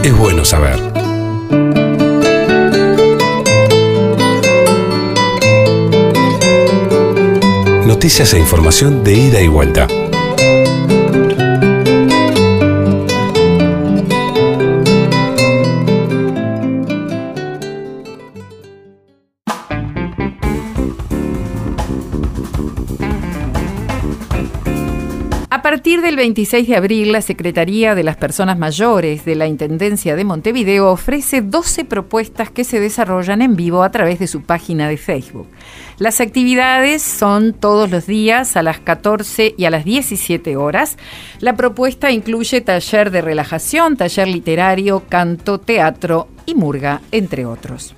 Es 0.04 0.18
bueno 0.18 0.44
saber. 0.44 0.78
Noticias 7.86 8.34
e 8.34 8.38
información 8.38 9.02
de 9.02 9.14
ida 9.14 9.40
y 9.40 9.48
vuelta. 9.48 9.86
Partir 25.94 26.10
del 26.10 26.16
26 26.16 26.66
de 26.66 26.76
abril, 26.76 27.12
la 27.12 27.22
Secretaría 27.22 27.94
de 27.94 28.02
las 28.02 28.16
Personas 28.16 28.58
Mayores 28.58 29.24
de 29.24 29.36
la 29.36 29.46
Intendencia 29.46 30.16
de 30.16 30.24
Montevideo 30.24 30.90
ofrece 30.90 31.40
12 31.40 31.84
propuestas 31.84 32.50
que 32.50 32.64
se 32.64 32.80
desarrollan 32.80 33.42
en 33.42 33.54
vivo 33.54 33.84
a 33.84 33.92
través 33.92 34.18
de 34.18 34.26
su 34.26 34.42
página 34.42 34.88
de 34.88 34.96
Facebook. 34.96 35.46
Las 35.98 36.20
actividades 36.20 37.00
son 37.00 37.52
todos 37.52 37.92
los 37.92 38.08
días 38.08 38.56
a 38.56 38.64
las 38.64 38.80
14 38.80 39.54
y 39.56 39.66
a 39.66 39.70
las 39.70 39.84
17 39.84 40.56
horas. 40.56 40.96
La 41.38 41.54
propuesta 41.54 42.10
incluye 42.10 42.60
taller 42.60 43.12
de 43.12 43.20
relajación, 43.20 43.96
taller 43.96 44.26
literario, 44.26 45.04
canto, 45.08 45.60
teatro 45.60 46.26
y 46.44 46.56
murga, 46.56 47.02
entre 47.12 47.46
otros. 47.46 47.94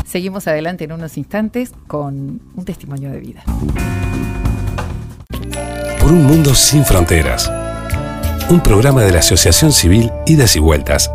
Seguimos 0.05 0.47
adelante 0.47 0.85
en 0.85 0.93
unos 0.93 1.17
instantes 1.17 1.73
con 1.87 2.41
un 2.55 2.65
testimonio 2.65 3.11
de 3.11 3.21
vida. 3.21 3.45
Por 6.01 6.13
un 6.13 6.25
mundo 6.25 6.55
sin 6.55 6.85
fronteras. 6.85 7.51
Un 8.51 8.61
programa 8.61 9.03
de 9.03 9.13
la 9.13 9.21
Asociación 9.21 9.73
Civil 9.73 10.13
Idas 10.27 10.55
y 10.55 10.59
Vueltas 10.59 11.11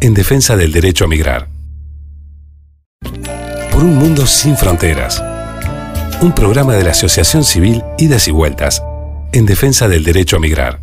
en 0.00 0.12
defensa 0.12 0.56
del 0.56 0.70
derecho 0.70 1.06
a 1.06 1.08
migrar. 1.08 1.48
Por 3.72 3.82
un 3.82 3.96
mundo 3.96 4.26
sin 4.26 4.56
fronteras 4.56 5.22
un 6.20 6.32
programa 6.32 6.74
de 6.74 6.84
la 6.84 6.90
Asociación 6.90 7.44
Civil 7.44 7.82
Idas 7.98 8.28
y 8.28 8.30
Vueltas, 8.30 8.82
en 9.32 9.46
defensa 9.46 9.88
del 9.88 10.04
derecho 10.04 10.36
a 10.36 10.40
migrar. 10.40 10.80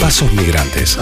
Pasos 0.00 0.32
Migrantes. 0.32 0.98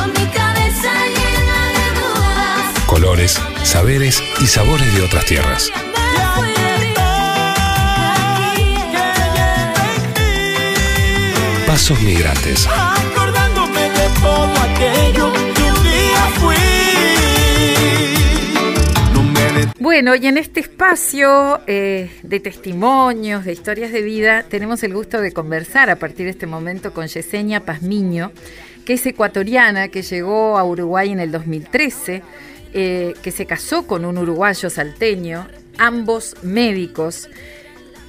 Colores, 2.86 3.40
saberes 3.62 4.22
y 4.40 4.46
sabores 4.46 4.94
de 4.94 5.02
otras 5.02 5.24
tierras. 5.24 5.70
Pasos 11.66 12.00
Migrantes. 12.02 12.68
Bueno, 19.90 20.14
y 20.14 20.24
en 20.28 20.38
este 20.38 20.60
espacio 20.60 21.62
eh, 21.66 22.12
de 22.22 22.38
testimonios, 22.38 23.44
de 23.44 23.52
historias 23.52 23.90
de 23.90 24.02
vida, 24.02 24.44
tenemos 24.44 24.84
el 24.84 24.94
gusto 24.94 25.20
de 25.20 25.32
conversar 25.32 25.90
a 25.90 25.96
partir 25.96 26.26
de 26.26 26.30
este 26.30 26.46
momento 26.46 26.94
con 26.94 27.08
Yesenia 27.08 27.64
Pazmiño, 27.64 28.30
que 28.84 28.92
es 28.92 29.04
ecuatoriana, 29.04 29.88
que 29.88 30.02
llegó 30.02 30.58
a 30.58 30.64
Uruguay 30.64 31.10
en 31.10 31.18
el 31.18 31.32
2013, 31.32 32.22
eh, 32.72 33.14
que 33.20 33.32
se 33.32 33.46
casó 33.46 33.88
con 33.88 34.04
un 34.04 34.16
uruguayo 34.18 34.70
salteño, 34.70 35.48
ambos 35.76 36.36
médicos. 36.44 37.28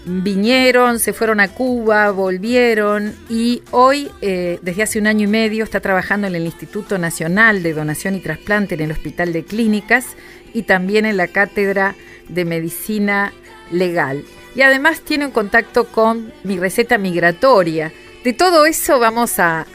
Vinieron, 0.05 0.99
se 0.99 1.13
fueron 1.13 1.39
a 1.39 1.47
Cuba, 1.47 2.11
volvieron 2.11 3.15
y 3.27 3.63
hoy, 3.71 4.11
eh, 4.21 4.59
desde 4.61 4.83
hace 4.83 4.99
un 4.99 5.07
año 5.07 5.23
y 5.23 5.31
medio, 5.31 5.63
está 5.63 5.79
trabajando 5.79 6.27
en 6.27 6.35
el 6.35 6.45
Instituto 6.45 6.99
Nacional 6.99 7.63
de 7.63 7.73
Donación 7.73 8.13
y 8.13 8.19
Trasplante 8.19 8.75
en 8.75 8.81
el 8.81 8.91
Hospital 8.91 9.33
de 9.33 9.43
Clínicas 9.43 10.05
y 10.53 10.63
también 10.63 11.05
en 11.05 11.17
la 11.17 11.27
Cátedra 11.27 11.95
de 12.27 12.45
Medicina 12.45 13.33
Legal. 13.71 14.23
Y 14.55 14.61
además 14.61 15.01
tiene 15.01 15.25
un 15.25 15.31
contacto 15.31 15.85
con 15.85 16.33
mi 16.43 16.57
receta 16.57 16.97
migratoria, 16.97 17.91
De 18.23 18.33
todo 18.33 18.65
eso 18.65 18.99
vamos 18.99 19.39
a, 19.39 19.65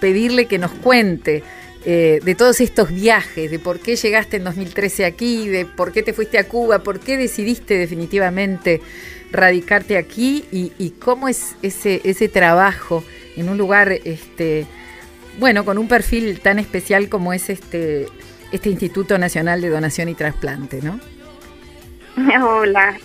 pedirle 0.00 0.46
que 0.46 0.58
nos 0.58 0.72
cuente. 0.72 1.42
Eh, 1.88 2.18
de 2.24 2.34
todos 2.34 2.60
estos 2.60 2.92
viajes, 2.92 3.48
de 3.48 3.60
por 3.60 3.78
qué 3.78 3.94
llegaste 3.94 4.38
en 4.38 4.44
2013 4.44 5.04
aquí, 5.04 5.46
de 5.46 5.64
por 5.66 5.92
qué 5.92 6.02
te 6.02 6.12
fuiste 6.12 6.36
a 6.36 6.48
Cuba, 6.48 6.80
por 6.80 6.98
qué 6.98 7.16
decidiste 7.16 7.78
definitivamente 7.78 8.80
radicarte 9.30 9.96
aquí 9.96 10.44
y, 10.50 10.90
cómo 10.98 11.28
es 11.28 11.54
ese, 11.62 12.00
ese 12.02 12.28
trabajo 12.28 13.04
en 13.36 13.48
un 13.48 13.56
lugar, 13.56 13.92
este, 13.92 14.66
bueno, 15.38 15.64
con 15.64 15.78
un 15.78 15.88
perfil 15.88 16.40
tan 16.40 16.58
especial 16.58 17.08
como 17.08 17.32
es 17.32 17.50
este, 17.50 18.06
este 18.52 18.70
Instituto 18.70 19.18
Nacional 19.18 19.60
de 19.60 19.68
Donación 19.68 20.08
y 20.08 20.14
Trasplante, 20.14 20.80
¿no? 20.82 21.00
Hola. 22.46 22.96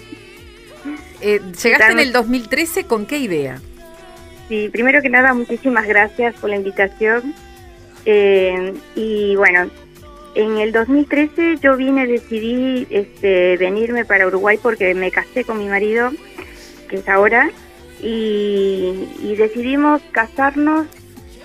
Eh, 1.22 1.40
¿Llegaste 1.62 1.92
en 1.92 2.00
el 2.00 2.12
2013 2.12 2.86
con 2.86 3.06
qué 3.06 3.18
idea? 3.18 3.60
Sí, 4.50 4.70
primero 4.70 5.02
que 5.02 5.10
nada, 5.10 5.34
muchísimas 5.34 5.88
gracias 5.88 6.36
por 6.36 6.50
la 6.50 6.56
invitación. 6.58 7.34
Eh, 8.06 8.74
y 8.96 9.36
bueno, 9.36 9.70
en 10.36 10.58
el 10.58 10.72
2013 10.72 11.58
yo 11.62 11.78
vine, 11.78 12.08
decidí 12.08 12.88
este, 12.90 13.58
venirme 13.58 14.06
para 14.06 14.28
Uruguay 14.28 14.58
porque 14.62 14.94
me 14.94 15.12
casé 15.12 15.44
con 15.44 15.58
mi 15.58 15.68
marido, 15.68 16.12
que 16.90 16.98
es 16.98 17.10
ahora, 17.10 17.52
y, 18.02 19.36
decidimos 19.38 20.02
casarnos 20.12 20.88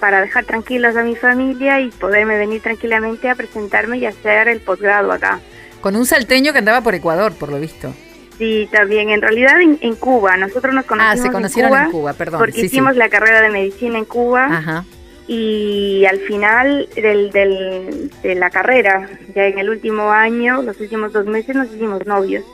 para 0.01 0.21
dejar 0.21 0.45
tranquilos 0.45 0.97
a 0.97 1.03
mi 1.03 1.17
familia 1.17 1.81
y 1.81 1.91
poderme 1.91 2.37
venir 2.39 2.63
tranquilamente 2.63 3.29
a 3.29 3.35
presentarme 3.35 3.99
y 3.99 4.07
hacer 4.07 4.49
el 4.49 4.61
posgrado 4.61 5.13
acá. 5.13 5.41
Con 5.81 5.97
un 5.97 6.07
salteño 6.07 6.53
que 6.53 6.59
andaba 6.59 6.81
por 6.81 6.95
Ecuador, 6.95 7.33
por 7.33 7.51
lo 7.51 7.61
visto. 7.61 7.93
Sí, 8.39 8.69
también. 8.71 9.11
En 9.11 9.23
realidad 9.23 9.61
en, 9.61 9.95
Cuba. 9.97 10.37
Nosotros 10.37 10.75
nos 10.75 10.85
conocimos 10.85 11.21
ah, 11.21 11.23
se 11.23 11.33
conocieron 11.33 11.79
en 11.79 11.91
Cuba, 11.91 12.13
perdón. 12.13 12.41
Porque 12.41 12.61
hicimos 12.61 12.97
la 12.97 13.09
carrera 13.09 13.41
de 13.41 13.51
medicina 13.51 13.99
en 13.99 14.05
Cuba. 14.05 14.47
Ajá 14.47 14.85
y 15.29 16.05
al 16.09 16.19
final 16.21 16.89
del, 16.95 17.31
del, 17.31 18.11
de 18.23 18.35
la 18.37 18.51
carrera, 18.51 19.09
ya 19.35 19.47
en 19.47 19.59
el 19.59 19.71
último 19.71 20.13
año, 20.13 20.63
los 20.63 20.81
últimos 20.81 21.13
dos 21.13 21.27
meses 21.27 21.57
nos 21.57 21.73
hicimos 21.73 22.07
novios. 22.07 22.45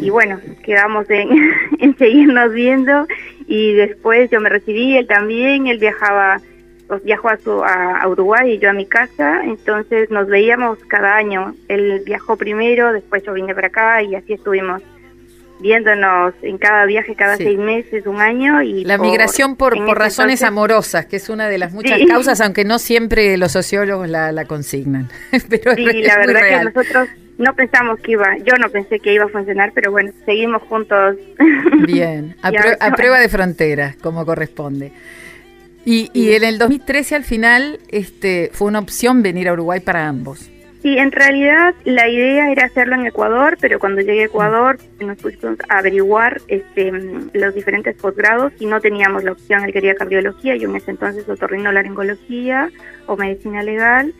Y 0.00 0.10
bueno, 0.10 0.40
quedamos 0.64 1.08
en, 1.10 1.28
en, 1.78 1.96
seguirnos 1.96 2.52
viendo 2.52 3.06
y 3.46 3.74
después 3.74 4.28
yo 4.30 4.40
me 4.40 4.48
recibí, 4.48 4.96
él 4.96 5.06
también, 5.06 5.68
él 5.68 5.78
viajaba, 5.78 6.40
viajó 7.04 7.28
a, 7.28 7.36
su, 7.38 7.62
a, 7.62 8.06
Uruguay 8.08 8.52
y 8.52 8.58
yo 8.58 8.70
a 8.70 8.72
mi 8.72 8.86
casa, 8.86 9.42
entonces 9.44 10.10
nos 10.10 10.26
veíamos 10.26 10.78
cada 10.88 11.16
año. 11.16 11.54
Él 11.68 12.02
viajó 12.04 12.36
primero, 12.36 12.92
después 12.92 13.22
yo 13.22 13.32
vine 13.32 13.54
para 13.54 13.68
acá 13.68 14.02
y 14.02 14.14
así 14.14 14.34
estuvimos 14.34 14.82
viéndonos 15.60 16.34
en 16.42 16.58
cada 16.58 16.86
viaje 16.86 17.14
cada 17.14 17.36
seis 17.36 17.58
meses, 17.58 18.06
un 18.06 18.20
año. 18.20 18.62
y 18.62 18.84
La 18.84 18.98
migración 18.98 19.56
por, 19.56 19.76
por 19.84 19.98
razones 19.98 20.42
amorosas, 20.42 21.06
que 21.06 21.16
es 21.16 21.28
una 21.28 21.48
de 21.48 21.58
las 21.58 21.72
muchas 21.72 22.00
causas, 22.08 22.40
aunque 22.40 22.64
no 22.64 22.78
siempre 22.78 23.36
los 23.36 23.52
sociólogos 23.52 24.08
la, 24.08 24.32
la 24.32 24.46
consignan. 24.46 25.08
pero 25.50 25.74
sí, 25.74 26.02
la 26.02 26.18
verdad 26.18 26.40
que 26.40 26.64
nosotros 26.64 27.08
no 27.38 27.54
pensamos 27.54 28.00
que 28.00 28.12
iba, 28.12 28.36
yo 28.38 28.54
no 28.58 28.68
pensé 28.68 29.00
que 29.00 29.14
iba 29.14 29.24
a 29.24 29.28
funcionar, 29.28 29.72
pero 29.74 29.90
bueno, 29.90 30.12
seguimos 30.24 30.62
juntos. 30.62 31.16
Bien, 31.86 32.36
a, 32.42 32.50
a 32.80 32.90
prueba 32.92 33.18
de 33.18 33.28
fronteras, 33.28 33.96
como 33.96 34.26
corresponde. 34.26 34.92
Y, 35.84 36.10
y 36.12 36.32
en 36.34 36.44
el 36.44 36.58
2013 36.58 37.14
al 37.14 37.24
final 37.24 37.78
este, 37.88 38.50
fue 38.52 38.68
una 38.68 38.80
opción 38.80 39.22
venir 39.22 39.48
a 39.48 39.52
Uruguay 39.54 39.80
para 39.80 40.08
ambos. 40.08 40.50
Sí, 40.82 40.96
en 40.96 41.12
realidad 41.12 41.74
la 41.84 42.08
idea 42.08 42.50
era 42.50 42.64
hacerlo 42.64 42.94
en 42.94 43.06
Ecuador, 43.06 43.58
pero 43.60 43.78
cuando 43.78 44.00
llegué 44.00 44.22
a 44.22 44.26
Ecuador 44.26 44.78
nos 44.98 45.18
pusimos 45.18 45.58
a 45.68 45.78
averiguar 45.78 46.40
este, 46.48 46.90
los 47.34 47.54
diferentes 47.54 47.94
posgrados 47.96 48.52
y 48.58 48.64
no 48.64 48.80
teníamos 48.80 49.22
la 49.22 49.32
opción. 49.32 49.64
Él 49.64 49.74
quería 49.74 49.94
cardiología, 49.94 50.56
yo 50.56 50.70
en 50.70 50.76
ese 50.76 50.92
entonces 50.92 51.28
otorrinolaringología 51.28 52.70
o 53.06 53.16
medicina 53.16 53.62
legal 53.62 54.14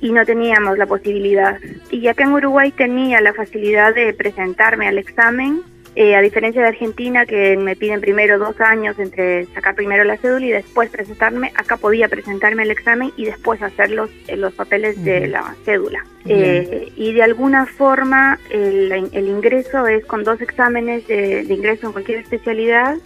y 0.00 0.10
no 0.10 0.26
teníamos 0.26 0.76
la 0.76 0.86
posibilidad. 0.86 1.58
Y 1.92 2.08
acá 2.08 2.24
en 2.24 2.32
Uruguay 2.32 2.72
tenía 2.72 3.20
la 3.20 3.32
facilidad 3.32 3.94
de 3.94 4.12
presentarme 4.12 4.88
al 4.88 4.98
examen 4.98 5.62
eh, 5.98 6.14
a 6.14 6.20
diferencia 6.20 6.60
de 6.60 6.68
Argentina, 6.68 7.24
que 7.24 7.56
me 7.56 7.74
piden 7.74 8.02
primero 8.02 8.38
dos 8.38 8.60
años 8.60 8.98
entre 8.98 9.46
sacar 9.46 9.74
primero 9.74 10.04
la 10.04 10.18
cédula 10.18 10.44
y 10.44 10.50
después 10.50 10.90
presentarme, 10.90 11.52
acá 11.54 11.78
podía 11.78 12.06
presentarme 12.08 12.64
el 12.64 12.70
examen 12.70 13.12
y 13.16 13.24
después 13.24 13.62
hacer 13.62 13.90
los, 13.92 14.10
eh, 14.28 14.36
los 14.36 14.52
papeles 14.52 15.02
de 15.02 15.26
la 15.26 15.54
cédula. 15.64 16.04
Eh, 16.26 16.92
y 16.96 17.14
de 17.14 17.22
alguna 17.22 17.64
forma 17.64 18.38
el, 18.50 18.92
el, 18.92 19.26
ingreso 19.26 19.86
es 19.86 20.04
con 20.04 20.22
dos 20.22 20.42
exámenes 20.42 21.06
de, 21.06 21.44
ingreso 21.48 21.86
en 21.86 21.92
cualquier 21.92 22.18
especialidad 22.18 22.96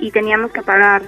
y 0.00 0.10
teníamos 0.10 0.50
que 0.50 0.62
pagar. 0.62 1.02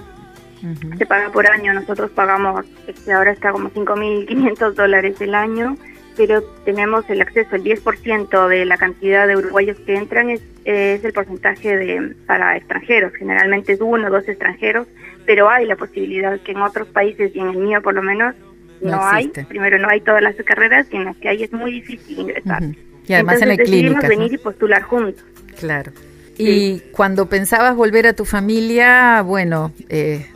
Se 0.97 1.05
paga 1.05 1.29
por 1.29 1.45
año, 1.45 1.73
nosotros 1.73 2.09
pagamos, 2.11 2.65
este, 2.87 3.11
ahora 3.11 3.31
está 3.31 3.51
como 3.51 3.69
5.500 3.69 4.73
dólares 4.75 5.19
el 5.19 5.35
año 5.35 5.75
pero 6.17 6.41
tenemos 6.65 7.07
el 7.09 7.21
acceso, 7.21 7.55
el 7.55 7.63
10% 7.63 8.47
de 8.47 8.65
la 8.65 8.77
cantidad 8.77 9.27
de 9.27 9.37
uruguayos 9.37 9.77
que 9.85 9.95
entran 9.95 10.31
es, 10.31 10.41
es 10.67 11.03
el 11.05 11.13
porcentaje 11.13 11.77
de 11.77 12.13
para 12.25 12.57
extranjeros, 12.57 13.13
generalmente 13.13 13.73
es 13.73 13.81
uno 13.81 14.07
o 14.07 14.11
dos 14.11 14.27
extranjeros, 14.27 14.87
pero 15.25 15.49
hay 15.49 15.65
la 15.65 15.77
posibilidad 15.77 16.39
que 16.41 16.51
en 16.51 16.61
otros 16.61 16.89
países, 16.89 17.33
y 17.33 17.39
en 17.39 17.47
el 17.47 17.57
mío 17.57 17.81
por 17.81 17.93
lo 17.93 18.03
menos, 18.03 18.35
no, 18.81 19.03
hay, 19.03 19.29
primero 19.29 19.79
no 19.79 19.87
hay 19.89 20.01
todas 20.01 20.21
las 20.21 20.35
carreras 20.35 20.87
y 20.91 20.97
en 20.97 21.05
las 21.05 21.17
que 21.17 21.29
hay 21.29 21.43
es 21.43 21.53
muy 21.53 21.71
difícil 21.71 22.19
ingresar. 22.19 22.61
Y 23.07 23.13
además 23.13 23.41
en 23.41 23.51
el 23.51 23.57
decidimos 23.57 24.05
venir 24.07 24.33
y 24.33 24.37
postular 24.37 24.81
juntos. 24.83 25.23
Claro. 25.57 25.91
Y 26.37 26.79
cuando 26.91 27.27
pensabas 27.27 27.75
volver 27.75 28.05
a 28.05 28.13
tu 28.13 28.25
familia, 28.25 29.21
bueno, 29.21 29.71
eh, 29.89 30.27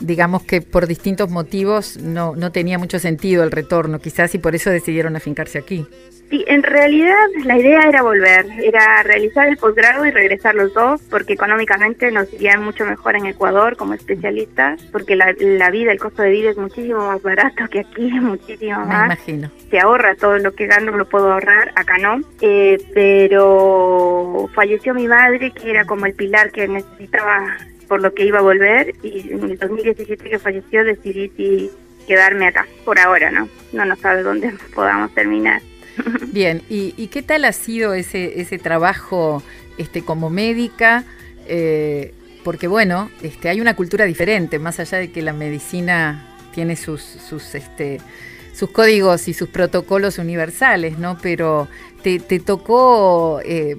digamos 0.00 0.42
que 0.42 0.60
por 0.62 0.86
distintos 0.86 1.30
motivos 1.30 1.96
no, 1.98 2.34
no 2.34 2.52
tenía 2.52 2.78
mucho 2.78 2.98
sentido 2.98 3.44
el 3.44 3.50
retorno, 3.50 3.98
quizás 3.98 4.34
y 4.34 4.38
por 4.38 4.54
eso 4.54 4.70
decidieron 4.70 5.16
afincarse 5.16 5.58
aquí. 5.58 5.86
Sí, 6.30 6.44
en 6.46 6.62
realidad 6.62 7.26
la 7.44 7.58
idea 7.58 7.80
era 7.88 8.02
volver, 8.02 8.46
era 8.62 9.02
realizar 9.02 9.48
el 9.48 9.56
posgrado 9.56 10.06
y 10.06 10.12
regresar 10.12 10.54
los 10.54 10.72
dos, 10.72 11.00
porque 11.10 11.32
económicamente 11.32 12.12
nos 12.12 12.32
irían 12.32 12.62
mucho 12.62 12.86
mejor 12.86 13.16
en 13.16 13.26
Ecuador 13.26 13.76
como 13.76 13.94
especialistas, 13.94 14.80
porque 14.92 15.16
la, 15.16 15.34
la 15.40 15.70
vida, 15.70 15.90
el 15.90 15.98
costo 15.98 16.22
de 16.22 16.30
vida 16.30 16.50
es 16.50 16.56
muchísimo 16.56 17.04
más 17.04 17.20
barato 17.20 17.66
que 17.68 17.80
aquí, 17.80 18.10
muchísimo 18.20 18.78
más. 18.78 19.08
Me 19.08 19.14
imagino. 19.14 19.50
Se 19.70 19.80
ahorra 19.80 20.14
todo 20.14 20.38
lo 20.38 20.54
que 20.54 20.68
gano, 20.68 20.96
lo 20.96 21.08
puedo 21.08 21.32
ahorrar, 21.32 21.72
acá 21.74 21.98
no. 21.98 22.20
Eh, 22.40 22.78
pero 22.94 24.48
falleció 24.54 24.94
mi 24.94 25.08
madre, 25.08 25.50
que 25.50 25.68
era 25.68 25.84
como 25.84 26.06
el 26.06 26.14
pilar 26.14 26.52
que 26.52 26.68
necesitaba 26.68 27.56
por 27.90 28.00
lo 28.00 28.14
que 28.14 28.24
iba 28.24 28.38
a 28.38 28.42
volver 28.42 28.94
y 29.02 29.32
en 29.32 29.50
el 29.50 29.58
2017 29.58 30.30
que 30.30 30.38
falleció 30.38 30.84
decidí 30.84 31.72
quedarme 32.06 32.46
acá 32.46 32.64
por 32.84 33.00
ahora, 33.00 33.32
¿no? 33.32 33.48
No 33.72 33.84
nos 33.84 33.98
sabe 33.98 34.22
dónde 34.22 34.54
podamos 34.76 35.12
terminar. 35.12 35.60
Bien, 36.28 36.62
¿y, 36.68 37.08
qué 37.08 37.20
tal 37.22 37.44
ha 37.44 37.50
sido 37.50 37.92
ese, 37.94 38.40
ese 38.40 38.58
trabajo 38.58 39.42
este, 39.76 40.02
como 40.02 40.30
médica? 40.30 41.02
Eh, 41.48 42.14
porque 42.44 42.68
bueno, 42.68 43.10
este, 43.22 43.48
hay 43.48 43.60
una 43.60 43.74
cultura 43.74 44.04
diferente, 44.04 44.60
más 44.60 44.78
allá 44.78 44.98
de 44.98 45.10
que 45.10 45.20
la 45.20 45.32
medicina 45.32 46.28
tiene 46.54 46.76
sus, 46.76 47.02
sus, 47.02 47.56
este, 47.56 47.98
sus 48.54 48.70
códigos 48.70 49.26
y 49.26 49.34
sus 49.34 49.48
protocolos 49.48 50.18
universales, 50.18 50.96
¿no? 50.96 51.18
Pero 51.20 51.66
te, 52.04 52.20
te 52.20 52.38
tocó 52.38 53.40
eh, 53.44 53.76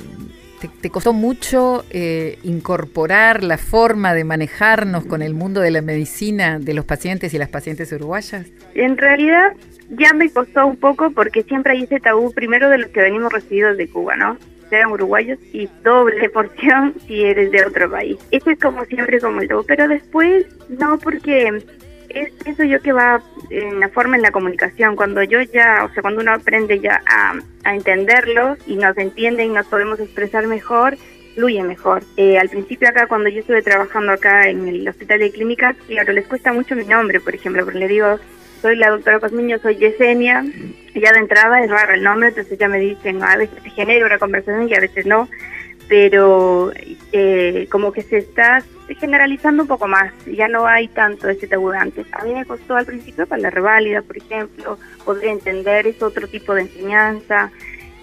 te, 0.67 0.89
costó 0.89 1.13
mucho 1.13 1.83
eh, 1.89 2.37
incorporar 2.43 3.43
la 3.43 3.57
forma 3.57 4.13
de 4.13 4.23
manejarnos 4.23 5.05
con 5.05 5.21
el 5.21 5.33
mundo 5.33 5.61
de 5.61 5.71
la 5.71 5.81
medicina 5.81 6.59
de 6.59 6.73
los 6.73 6.85
pacientes 6.85 7.33
y 7.33 7.37
las 7.37 7.49
pacientes 7.49 7.91
uruguayas? 7.91 8.47
En 8.75 8.97
realidad 8.97 9.53
ya 9.89 10.13
me 10.13 10.29
costó 10.29 10.65
un 10.65 10.77
poco 10.77 11.11
porque 11.11 11.43
siempre 11.43 11.73
hay 11.73 11.83
ese 11.83 11.99
tabú 11.99 12.31
primero 12.31 12.69
de 12.69 12.77
los 12.77 12.91
que 12.91 13.01
venimos 13.01 13.31
recibidos 13.31 13.77
de 13.77 13.89
Cuba, 13.89 14.15
¿no? 14.15 14.37
sean 14.71 14.89
uruguayos 14.89 15.37
y 15.51 15.69
doble 15.83 16.29
porción 16.33 16.95
si 17.05 17.21
eres 17.21 17.51
de 17.51 17.63
otro 17.65 17.91
país. 17.91 18.17
Eso 18.31 18.49
es 18.49 18.57
como 18.57 18.85
siempre 18.85 19.19
como 19.19 19.41
el 19.41 19.47
tabú, 19.47 19.63
pero 19.67 19.87
después 19.87 20.45
no 20.69 20.97
porque 20.97 21.61
es 22.13 22.31
eso 22.45 22.63
yo 22.63 22.81
que 22.81 22.91
va 22.91 23.21
en 23.49 23.79
la 23.79 23.89
forma 23.89 24.15
en 24.15 24.21
la 24.21 24.31
comunicación, 24.31 24.95
cuando 24.95 25.23
yo 25.23 25.41
ya, 25.41 25.85
o 25.85 25.93
sea, 25.93 26.01
cuando 26.01 26.21
uno 26.21 26.33
aprende 26.33 26.79
ya 26.79 27.01
a, 27.07 27.35
a 27.63 27.75
entenderlo 27.75 28.57
y 28.65 28.75
nos 28.75 28.97
entiende 28.97 29.45
y 29.45 29.49
nos 29.49 29.67
podemos 29.67 29.99
expresar 29.99 30.47
mejor, 30.47 30.97
fluye 31.35 31.63
mejor. 31.63 32.03
Eh, 32.17 32.37
al 32.37 32.49
principio 32.49 32.89
acá, 32.89 33.07
cuando 33.07 33.29
yo 33.29 33.39
estuve 33.39 33.61
trabajando 33.61 34.11
acá 34.11 34.49
en 34.49 34.67
el 34.67 34.87
hospital 34.87 35.19
de 35.19 35.31
clínicas, 35.31 35.75
claro, 35.87 36.13
les 36.13 36.27
cuesta 36.27 36.53
mucho 36.53 36.75
mi 36.75 36.85
nombre, 36.85 37.19
por 37.19 37.35
ejemplo, 37.35 37.63
porque 37.63 37.79
le 37.79 37.87
digo, 37.87 38.19
soy 38.61 38.75
la 38.75 38.89
doctora 38.89 39.19
Cosmiño, 39.19 39.59
soy 39.59 39.77
Yesenia, 39.77 40.43
ya 40.93 41.11
de 41.11 41.19
entrada 41.19 41.63
es 41.63 41.69
raro 41.69 41.93
el 41.93 42.03
nombre, 42.03 42.29
entonces 42.29 42.57
ya 42.59 42.67
me 42.67 42.79
dicen, 42.79 43.23
a 43.23 43.37
veces 43.37 43.57
se 43.63 43.69
genera 43.71 44.05
una 44.05 44.19
conversación 44.19 44.69
y 44.69 44.75
a 44.75 44.79
veces 44.79 45.05
no 45.05 45.27
pero 45.87 46.71
eh, 47.11 47.67
como 47.71 47.91
que 47.91 48.01
se 48.03 48.17
está 48.19 48.63
generalizando 48.99 49.63
un 49.63 49.67
poco 49.69 49.87
más, 49.87 50.11
ya 50.25 50.47
no 50.47 50.67
hay 50.67 50.87
tanto 50.89 51.29
ese 51.29 51.47
tabú 51.47 51.69
de 51.69 51.77
antes. 51.77 52.05
A 52.11 52.23
mí 52.25 52.33
me 52.33 52.45
costó 52.45 52.75
al 52.75 52.85
principio 52.85 53.25
para 53.25 53.41
la 53.41 53.49
reválida, 53.49 54.01
por 54.01 54.17
ejemplo, 54.17 54.77
poder 55.05 55.25
entender 55.29 55.87
es 55.87 56.01
otro 56.01 56.27
tipo 56.27 56.53
de 56.53 56.63
enseñanza, 56.63 57.51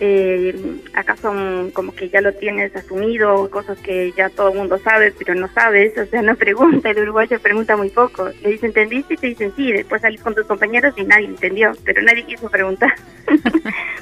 eh, 0.01 0.55
acaso 0.95 1.31
un- 1.31 1.71
como 1.75 1.93
que 1.95 2.09
ya 2.09 2.21
lo 2.21 2.33
tienes 2.33 2.75
asumido, 2.77 3.51
cosas 3.51 3.77
que 3.79 4.12
ya 4.17 4.31
todo 4.31 4.51
el 4.51 4.57
mundo 4.59 4.79
sabe, 4.79 5.12
pero 5.19 5.35
no 5.35 5.49
sabes, 5.49 5.99
o 5.99 6.07
sea, 6.07 6.23
no 6.23 6.37
pregunta, 6.37 6.88
el 6.91 7.01
uruguayo 7.01 7.38
pregunta 7.41 7.77
muy 7.77 7.91
poco. 7.91 8.31
Le 8.43 8.51
dice, 8.53 8.67
¿entendiste? 8.67 9.14
Y 9.14 9.17
te 9.19 9.27
dicen 9.27 9.53
sí, 9.57 9.73
después 9.73 10.01
salís 10.01 10.23
con 10.23 10.35
tus 10.35 10.47
compañeros 10.47 10.95
y 10.97 11.03
nadie 11.05 11.27
entendió, 11.27 11.73
pero 11.85 12.01
nadie 12.03 12.25
quiso 12.25 12.49
preguntar. 12.49 12.95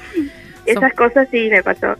Esas 0.65 0.93
cosas 0.93 1.27
sí 1.31 1.49
me 1.49 1.63
pasó. 1.63 1.95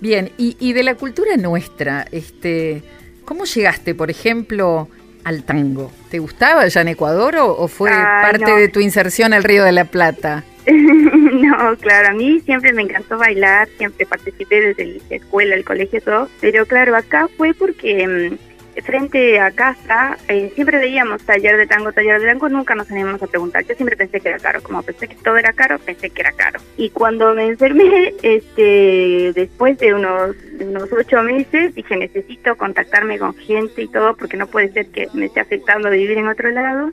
Bien, 0.00 0.30
y, 0.38 0.56
y 0.58 0.72
de 0.72 0.82
la 0.82 0.94
cultura 0.94 1.36
nuestra, 1.36 2.06
este, 2.10 2.82
¿cómo 3.24 3.44
llegaste, 3.44 3.94
por 3.94 4.10
ejemplo, 4.10 4.88
al 5.24 5.42
tango? 5.44 5.92
¿Te 6.10 6.18
gustaba 6.18 6.66
ya 6.66 6.80
en 6.80 6.88
Ecuador 6.88 7.36
o, 7.36 7.56
o 7.56 7.68
fue 7.68 7.90
parte 7.90 8.50
no. 8.50 8.56
de 8.56 8.68
tu 8.68 8.80
inserción 8.80 9.32
al 9.34 9.44
Río 9.44 9.62
de 9.62 9.72
la 9.72 9.84
Plata? 9.84 10.44
no, 10.72 11.76
claro, 11.76 12.08
a 12.08 12.12
mí 12.12 12.40
siempre 12.40 12.72
me 12.72 12.82
encantó 12.82 13.18
bailar, 13.18 13.68
siempre 13.76 14.06
participé 14.06 14.60
desde 14.60 15.00
la 15.08 15.16
escuela, 15.16 15.54
el 15.54 15.64
colegio, 15.64 16.00
todo, 16.00 16.28
pero 16.40 16.66
claro, 16.66 16.96
acá 16.96 17.28
fue 17.36 17.54
porque 17.54 18.06
mm, 18.06 18.49
frente 18.82 19.38
a 19.40 19.50
casa 19.50 20.16
eh, 20.28 20.50
siempre 20.54 20.78
veíamos 20.78 21.22
taller 21.22 21.56
de 21.56 21.66
tango, 21.66 21.92
taller 21.92 22.20
de 22.20 22.26
tango, 22.26 22.48
nunca 22.48 22.74
nos 22.74 22.90
animamos 22.90 23.22
a 23.22 23.26
preguntar, 23.26 23.64
yo 23.64 23.74
siempre 23.74 23.96
pensé 23.96 24.20
que 24.20 24.28
era 24.28 24.38
caro, 24.38 24.62
como 24.62 24.82
pensé 24.82 25.08
que 25.08 25.14
todo 25.16 25.36
era 25.36 25.52
caro, 25.52 25.78
pensé 25.78 26.10
que 26.10 26.20
era 26.20 26.32
caro. 26.32 26.60
Y 26.76 26.90
cuando 26.90 27.34
me 27.34 27.46
enfermé, 27.46 28.14
este, 28.22 29.32
después 29.34 29.78
de 29.78 29.94
unos, 29.94 30.36
unos 30.60 30.92
ocho 30.92 31.22
meses, 31.22 31.74
dije 31.74 31.96
necesito 31.96 32.56
contactarme 32.56 33.18
con 33.18 33.34
gente 33.34 33.82
y 33.82 33.88
todo, 33.88 34.16
porque 34.16 34.36
no 34.36 34.46
puede 34.46 34.72
ser 34.72 34.86
que 34.88 35.08
me 35.14 35.26
esté 35.26 35.40
afectando 35.40 35.90
vivir 35.90 36.18
en 36.18 36.28
otro 36.28 36.50
lado. 36.50 36.92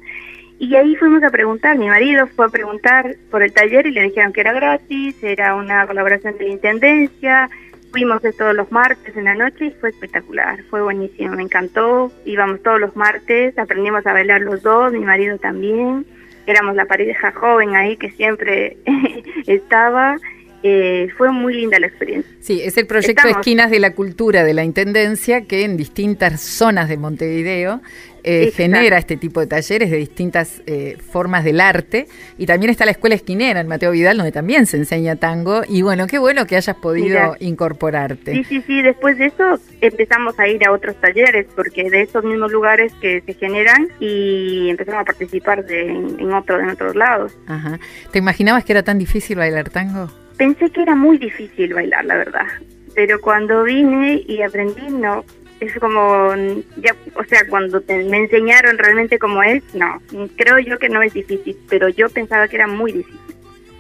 Y 0.60 0.76
ahí 0.76 0.96
fuimos 0.96 1.22
a 1.24 1.30
preguntar, 1.30 1.78
mi 1.78 1.88
marido 1.88 2.26
fue 2.28 2.48
a 2.48 2.50
preguntar 2.50 3.16
por 3.30 3.44
el 3.44 3.54
taller 3.54 3.86
y 3.86 3.92
le 3.92 4.02
dijeron 4.04 4.34
que 4.34 4.42
era 4.42 4.54
gratis, 4.54 5.16
era 5.22 5.54
una 5.54 5.86
colaboración 5.86 6.36
de 6.38 6.46
la 6.46 6.54
Intendencia, 6.54 7.50
fuimos 7.92 8.22
todos 8.38 8.56
los 8.56 8.72
martes 8.72 9.16
en 9.16 9.26
la 9.26 9.36
noche 9.36 9.66
y 9.66 9.72
fue 9.72 9.90
espectacular, 9.90 10.64
fue 10.70 10.82
buenísimo, 10.82 11.36
me 11.36 11.44
encantó, 11.44 12.12
íbamos 12.26 12.62
todos 12.64 12.80
los 12.80 12.96
martes, 12.96 13.58
aprendimos 13.58 14.06
a 14.06 14.14
bailar 14.14 14.42
los 14.42 14.62
dos, 14.64 14.92
mi 14.92 15.00
marido 15.00 15.38
también, 15.38 16.06
éramos 16.46 16.76
la 16.76 16.86
pareja 16.86 17.32
joven 17.32 17.76
ahí 17.76 17.98
que 17.98 18.12
siempre 18.12 18.78
estaba, 19.48 20.18
eh, 20.64 21.10
fue 21.18 21.32
muy 21.32 21.54
linda 21.54 21.80
la 21.80 21.88
experiencia. 21.88 22.32
Sí, 22.40 22.62
es 22.64 22.78
el 22.78 22.88
proyecto 22.88 23.22
Estamos. 23.22 23.38
Esquinas 23.38 23.70
de 23.70 23.80
la 23.80 23.94
Cultura 23.94 24.44
de 24.44 24.54
la 24.54 24.64
Intendencia 24.64 25.46
que 25.46 25.64
en 25.64 25.78
distintas 25.78 26.42
zonas 26.42 26.90
de 26.90 26.98
Montevideo 26.98 27.82
eh, 28.28 28.52
genera 28.52 28.98
este 28.98 29.16
tipo 29.16 29.40
de 29.40 29.48
talleres 29.48 29.90
de 29.90 29.98
distintas 29.98 30.62
eh, 30.66 30.98
formas 31.12 31.46
del 31.46 31.62
arte. 31.62 32.08
Y 32.38 32.46
también 32.46 32.70
está 32.70 32.84
la 32.84 32.92
Escuela 32.92 33.16
Esquinera 33.16 33.62
en 33.62 33.68
Mateo 33.68 33.92
Vidal, 33.92 34.18
donde 34.18 34.34
también 34.34 34.66
se 34.66 34.76
enseña 34.76 35.16
tango. 35.16 35.62
Y 35.68 35.82
bueno, 35.82 36.08
qué 36.08 36.20
bueno 36.20 36.46
que 36.46 36.58
hayas 36.58 36.76
podido 36.76 37.08
Mira. 37.08 37.32
incorporarte. 37.40 38.34
Sí, 38.34 38.44
sí, 38.44 38.64
sí, 38.68 38.82
después 38.82 39.18
de 39.18 39.28
eso 39.28 39.60
empezamos 39.80 40.38
a 40.40 40.48
ir 40.48 40.66
a 40.68 40.74
otros 40.74 40.96
talleres, 41.00 41.48
porque 41.56 41.90
de 41.90 42.02
esos 42.02 42.24
mismos 42.24 42.52
lugares 42.52 42.92
que 43.00 43.22
se 43.22 43.34
generan 43.34 43.88
y 44.00 44.70
empezamos 44.70 45.02
a 45.02 45.06
participar 45.06 45.66
de, 45.66 45.88
en, 45.90 46.20
en, 46.20 46.34
otro, 46.34 46.60
en 46.60 46.70
otros 46.70 46.96
lados. 46.96 47.38
Ajá. 47.48 47.80
¿Te 48.12 48.20
imaginabas 48.20 48.66
que 48.66 48.74
era 48.74 48.84
tan 48.84 48.98
difícil 48.98 49.38
bailar 49.38 49.70
tango? 49.70 50.12
Pensé 50.38 50.70
que 50.70 50.82
era 50.82 50.96
muy 50.96 51.18
difícil 51.18 51.74
bailar, 51.74 52.06
la 52.06 52.18
verdad, 52.18 52.46
pero 52.94 53.22
cuando 53.22 53.64
vine 53.64 54.24
y 54.28 54.42
aprendí, 54.42 54.90
no. 54.90 55.24
Es 55.60 55.74
como, 55.80 56.34
ya, 56.78 56.96
o 57.16 57.24
sea, 57.24 57.48
cuando 57.50 57.82
te- 57.82 58.04
me 58.04 58.18
enseñaron 58.18 58.78
realmente 58.78 59.18
cómo 59.18 59.42
es, 59.44 59.64
no. 59.74 60.02
Creo 60.36 60.60
yo 60.60 60.78
que 60.78 60.90
no 60.90 61.02
es 61.02 61.14
difícil, 61.14 61.58
pero 61.70 61.90
yo 61.90 62.10
pensaba 62.10 62.48
que 62.48 62.58
era 62.58 62.68
muy 62.68 62.92
difícil. 62.92 63.20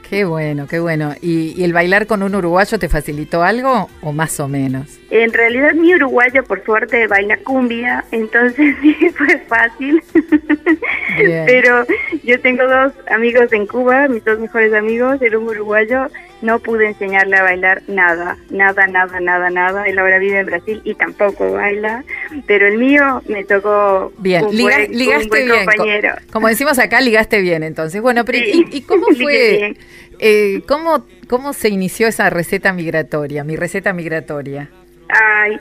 Qué 0.10 0.24
bueno, 0.24 0.68
qué 0.68 0.80
bueno. 0.80 1.13
¿Y, 1.22 1.54
y 1.60 1.66
el 1.66 1.74
bailar 1.74 2.08
con 2.08 2.24
un 2.24 2.34
uruguayo 2.34 2.80
te 2.80 2.88
facilitó 2.88 3.44
algo 3.44 3.90
o 4.02 4.13
más 4.13 4.40
o 4.40 4.48
menos? 4.48 4.98
En 5.12 5.34
realidad 5.34 5.74
mi 5.74 5.94
uruguayo 5.94 6.46
por 6.46 6.63
suerte 6.63 7.08
baila 7.08 7.36
cumbia, 7.38 8.06
entonces 8.12 8.74
sí 8.82 8.96
fue 9.16 9.38
fácil. 9.50 10.02
Bien. 11.25 11.45
Pero 11.45 11.86
yo 12.23 12.39
tengo 12.41 12.63
dos 12.67 12.93
amigos 13.10 13.51
en 13.53 13.65
Cuba, 13.67 14.08
mis 14.08 14.23
dos 14.25 14.39
mejores 14.39 14.73
amigos, 14.73 15.21
era 15.21 15.38
un 15.38 15.47
uruguayo, 15.47 16.08
no 16.41 16.60
pude 16.60 16.88
enseñarle 16.88 17.36
a 17.38 17.43
bailar 17.43 17.82
nada, 17.88 18.38
nada, 18.49 18.86
nada, 18.88 19.19
nada, 19.19 19.49
nada. 19.49 19.86
Él 19.88 19.97
ahora 19.99 20.19
vive 20.19 20.39
en 20.39 20.45
Brasil 20.45 20.82
y 20.84 20.93
tampoco 20.95 21.53
baila, 21.53 22.03
pero 22.45 22.67
el 22.67 22.77
mío 22.77 23.21
me 23.27 23.43
tocó 23.43 24.13
Bien, 24.19 24.45
un, 24.45 24.56
liga- 24.56 24.77
buen, 24.77 24.91
un 24.91 24.97
ligaste 24.97 25.27
buen 25.30 25.45
bien. 25.45 25.60
co- 25.65 25.71
compañero. 25.71 26.10
Como 26.32 26.47
decimos 26.47 26.77
acá, 26.80 27.01
ligaste 27.01 27.41
bien 27.41 27.63
entonces. 27.63 28.01
Bueno, 28.01 28.23
pero 28.25 28.38
Sí, 28.39 28.65
¿y, 28.71 28.77
y 28.77 28.82
cómo 28.82 29.08
fue? 29.21 29.75
eh, 30.19 30.62
¿cómo, 30.67 31.06
¿Cómo 31.27 31.53
se 31.53 31.69
inició 31.69 32.08
esa 32.08 32.30
receta 32.30 32.71
migratoria, 32.73 33.43
mi 33.43 33.56
receta 33.56 33.93
migratoria? 33.93 34.69
Ay, 35.10 35.60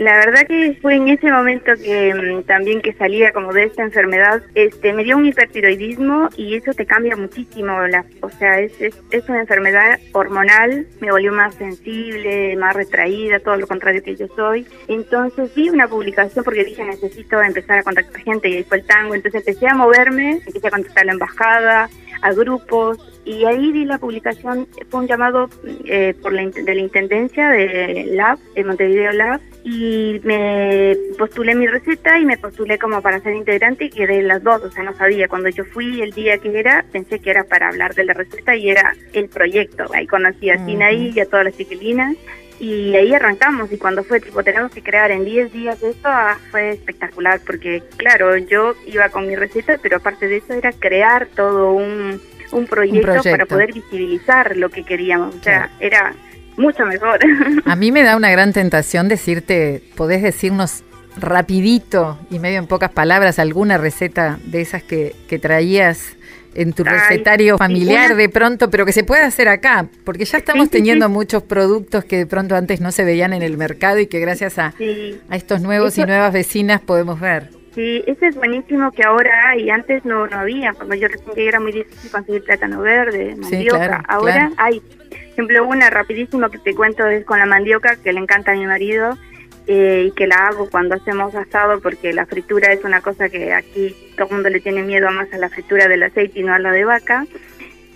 la 0.00 0.16
verdad 0.16 0.46
que 0.46 0.78
fue 0.80 0.94
en 0.94 1.08
ese 1.08 1.30
momento 1.30 1.72
que 1.74 2.14
mm, 2.14 2.44
también 2.44 2.80
que 2.80 2.94
salía 2.94 3.32
como 3.32 3.52
de 3.52 3.64
esta 3.64 3.82
enfermedad, 3.82 4.42
este, 4.54 4.94
me 4.94 5.04
dio 5.04 5.18
un 5.18 5.26
hipertiroidismo 5.26 6.30
y 6.38 6.54
eso 6.54 6.72
te 6.72 6.86
cambia 6.86 7.16
muchísimo, 7.16 7.86
la, 7.86 8.06
o 8.22 8.30
sea, 8.30 8.60
es, 8.60 8.72
es, 8.80 8.98
es 9.10 9.28
una 9.28 9.40
enfermedad 9.40 10.00
hormonal, 10.12 10.86
me 11.00 11.10
volvió 11.10 11.34
más 11.34 11.54
sensible, 11.54 12.56
más 12.56 12.74
retraída, 12.74 13.40
todo 13.40 13.56
lo 13.56 13.66
contrario 13.66 14.02
que 14.02 14.16
yo 14.16 14.26
soy. 14.34 14.66
Entonces 14.88 15.54
vi 15.54 15.68
una 15.68 15.86
publicación 15.86 16.46
porque 16.46 16.64
dije 16.64 16.82
necesito 16.82 17.42
empezar 17.42 17.80
a 17.80 17.82
contactar 17.82 18.22
gente 18.22 18.48
y 18.48 18.56
ahí 18.56 18.64
fue 18.64 18.78
el 18.78 18.86
tango, 18.86 19.14
entonces 19.14 19.46
empecé 19.46 19.68
a 19.68 19.74
moverme, 19.74 20.40
empecé 20.46 20.66
a 20.66 20.70
contactar 20.70 21.02
a 21.02 21.06
la 21.06 21.12
embajada, 21.12 21.90
a 22.22 22.32
grupos 22.32 23.19
y 23.30 23.44
ahí 23.44 23.70
vi 23.70 23.84
la 23.84 23.98
publicación, 23.98 24.66
fue 24.88 25.00
un 25.00 25.06
llamado 25.06 25.48
eh, 25.84 26.14
por 26.20 26.32
la, 26.32 26.42
de 26.42 26.74
la 26.74 26.80
Intendencia 26.80 27.48
de 27.48 28.06
Lab, 28.10 28.40
de 28.56 28.64
Montevideo 28.64 29.12
Lab, 29.12 29.40
y 29.62 30.20
me 30.24 30.96
postulé 31.16 31.54
mi 31.54 31.68
receta 31.68 32.18
y 32.18 32.24
me 32.24 32.38
postulé 32.38 32.76
como 32.78 33.00
para 33.02 33.20
ser 33.20 33.36
integrante 33.36 33.84
y 33.84 33.90
quedé 33.90 34.18
en 34.18 34.28
las 34.28 34.42
dos, 34.42 34.64
o 34.64 34.70
sea, 34.72 34.82
no 34.82 34.94
sabía. 34.96 35.28
Cuando 35.28 35.48
yo 35.48 35.64
fui 35.64 36.00
el 36.00 36.10
día 36.10 36.38
que 36.38 36.58
era, 36.58 36.84
pensé 36.90 37.20
que 37.20 37.30
era 37.30 37.44
para 37.44 37.68
hablar 37.68 37.94
de 37.94 38.04
la 38.04 38.14
receta 38.14 38.56
y 38.56 38.68
era 38.68 38.96
el 39.12 39.28
proyecto. 39.28 39.84
Ahí 39.94 40.06
conocí 40.06 40.50
a. 40.50 40.58
Sinaí 40.64 41.12
y 41.14 41.20
a 41.20 41.26
todas 41.26 41.44
las 41.44 41.56
chiquilinas 41.56 42.16
y 42.58 42.94
ahí 42.94 43.14
arrancamos 43.14 43.72
y 43.72 43.78
cuando 43.78 44.04
fue 44.04 44.20
tipo 44.20 44.42
tenemos 44.42 44.70
que 44.70 44.82
crear 44.82 45.10
en 45.10 45.24
10 45.24 45.50
días 45.50 45.82
esto 45.82 46.08
ah, 46.08 46.38
fue 46.50 46.72
espectacular 46.72 47.40
porque 47.46 47.82
claro 47.96 48.36
yo 48.36 48.74
iba 48.86 49.08
con 49.08 49.26
mi 49.26 49.34
receta 49.34 49.78
pero 49.82 49.96
aparte 49.96 50.28
de 50.28 50.36
eso 50.36 50.52
era 50.52 50.70
crear 50.72 51.26
todo 51.34 51.72
un, 51.72 52.20
un, 52.52 52.66
proyecto, 52.66 53.02
proyecto. 53.02 53.30
para 53.30 53.46
poder 53.46 53.72
visibilizar 53.72 54.56
lo 54.56 54.68
que 54.68 54.84
queríamos 54.84 55.34
o 55.36 55.42
sea 55.42 55.70
era 55.80 56.12
mucho 56.56 56.84
mejor 56.84 57.18
A 57.64 57.76
mí 57.76 57.90
me 57.92 58.02
da 58.02 58.16
una 58.16 58.30
gran 58.30 58.52
tentación 58.52 59.08
decirte, 59.08 59.82
podés 59.96 60.22
decirnos 60.22 60.82
rapidito 61.16 62.18
y 62.30 62.38
medio 62.38 62.58
en 62.58 62.66
pocas 62.66 62.90
palabras 62.90 63.38
alguna 63.38 63.78
receta 63.78 64.38
de 64.44 64.60
esas 64.60 64.82
que, 64.82 65.14
que 65.28 65.38
traías 65.38 66.16
en 66.54 66.72
tu 66.72 66.82
Ay, 66.86 66.94
recetario 66.98 67.56
familiar 67.58 68.16
de 68.16 68.28
pronto, 68.28 68.70
pero 68.70 68.84
que 68.84 68.92
se 68.92 69.04
puede 69.04 69.22
hacer 69.22 69.48
acá, 69.48 69.86
porque 70.04 70.24
ya 70.24 70.38
estamos 70.38 70.64
Sí, 70.64 70.70
teniendo 70.70 71.06
sí. 71.06 71.12
muchos 71.12 71.42
productos 71.44 72.04
que 72.04 72.16
de 72.18 72.26
pronto 72.26 72.56
antes 72.56 72.80
no 72.80 72.90
se 72.90 73.04
veían 73.04 73.32
en 73.32 73.42
el 73.42 73.56
mercado 73.56 73.98
y 74.00 74.06
que 74.08 74.18
gracias 74.18 74.58
a, 74.58 74.74
a 75.28 75.36
estos 75.36 75.60
nuevos 75.62 75.96
y 75.98 76.02
nuevas 76.04 76.32
vecinas 76.32 76.80
podemos 76.80 77.20
ver. 77.20 77.59
Sí, 77.74 78.02
eso 78.06 78.26
es 78.26 78.34
buenísimo 78.34 78.90
que 78.90 79.04
ahora 79.04 79.50
hay, 79.50 79.70
antes 79.70 80.04
no, 80.04 80.26
no 80.26 80.38
había, 80.38 80.72
cuando 80.72 80.94
yo 80.96 81.06
recién 81.06 81.30
llegué 81.34 81.48
era 81.48 81.60
muy 81.60 81.72
difícil 81.72 82.10
conseguir 82.10 82.42
plátano 82.42 82.80
verde, 82.80 83.36
Sí, 83.36 83.40
mandioca, 83.40 83.86
claro, 83.86 84.04
ahora 84.08 84.32
claro. 84.32 84.54
hay. 84.56 84.80
Por 84.80 85.46
ejemplo, 85.46 85.66
una 85.68 85.88
rapidísimo 85.88 86.50
que 86.50 86.58
te 86.58 86.74
cuento 86.74 87.06
es 87.06 87.24
con 87.24 87.38
la 87.38 87.46
mandioca, 87.46 87.96
que 87.96 88.12
le 88.12 88.20
encanta 88.20 88.52
a 88.52 88.56
mi 88.56 88.66
marido, 88.66 89.16
eh, 89.66 90.06
y 90.08 90.10
que 90.12 90.26
la 90.26 90.48
hago 90.48 90.68
cuando 90.68 90.96
hacemos 90.96 91.34
asado, 91.34 91.80
porque 91.80 92.12
la 92.12 92.26
fritura 92.26 92.72
es 92.72 92.82
una 92.84 93.00
cosa 93.00 93.28
que 93.28 93.52
aquí 93.52 93.94
todo 94.16 94.26
el 94.28 94.34
mundo 94.34 94.50
le 94.50 94.60
tiene 94.60 94.82
miedo 94.82 95.10
más 95.12 95.32
a 95.32 95.38
la 95.38 95.48
fritura 95.48 95.86
del 95.86 96.02
aceite 96.02 96.40
y 96.40 96.42
no 96.42 96.52
a 96.52 96.58
la 96.58 96.72
de 96.72 96.84
vaca. 96.84 97.24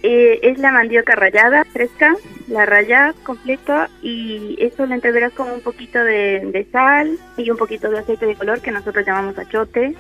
Eh, 0.07 0.51
es 0.51 0.59
la 0.59 0.71
mandioca 0.71 1.15
rallada, 1.15 1.65
fresca, 1.65 2.15
la 2.47 2.67
rallada 2.67 3.15
completa 3.23 3.89
y 4.03 4.55
eso 4.61 4.85
la 4.85 4.97
entreverás 4.97 5.33
con 5.33 5.51
un 5.51 5.63
poquito 5.63 5.99
de, 6.05 6.67
sal 6.71 7.19
y 7.39 7.49
un 7.49 7.57
poquito 7.57 7.89
de 7.89 8.01
aceite 8.01 8.27
de 8.27 8.35
color 8.35 8.61
que 8.61 8.71
nosotros 8.71 9.07
llamamos 9.07 9.39
achote, 9.39 9.95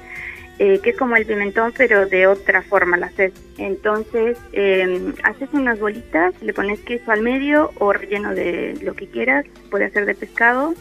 eh, 0.58 0.78
que 0.82 0.90
es 0.90 0.98
como 0.98 1.16
el 1.16 1.24
pimentón 1.24 1.72
pero 1.74 2.04
de 2.04 2.26
otra 2.26 2.60
forma 2.60 2.98
la 2.98 3.06
haces. 3.06 3.32
Entonces 3.56 4.36
eh, 4.52 5.14
haces 5.22 5.48
unas 5.54 5.80
bolitas, 5.80 6.34
le 6.42 6.52
pones 6.52 6.80
queso 6.80 7.10
al 7.10 7.22
medio 7.22 7.70
o 7.78 7.94
relleno 7.94 8.34
de 8.34 8.78
lo 8.82 8.92
que 8.92 9.06
quieras, 9.06 9.46
puede 9.70 9.88
ser 9.88 10.04
de 10.04 10.14
pescado 10.14 10.74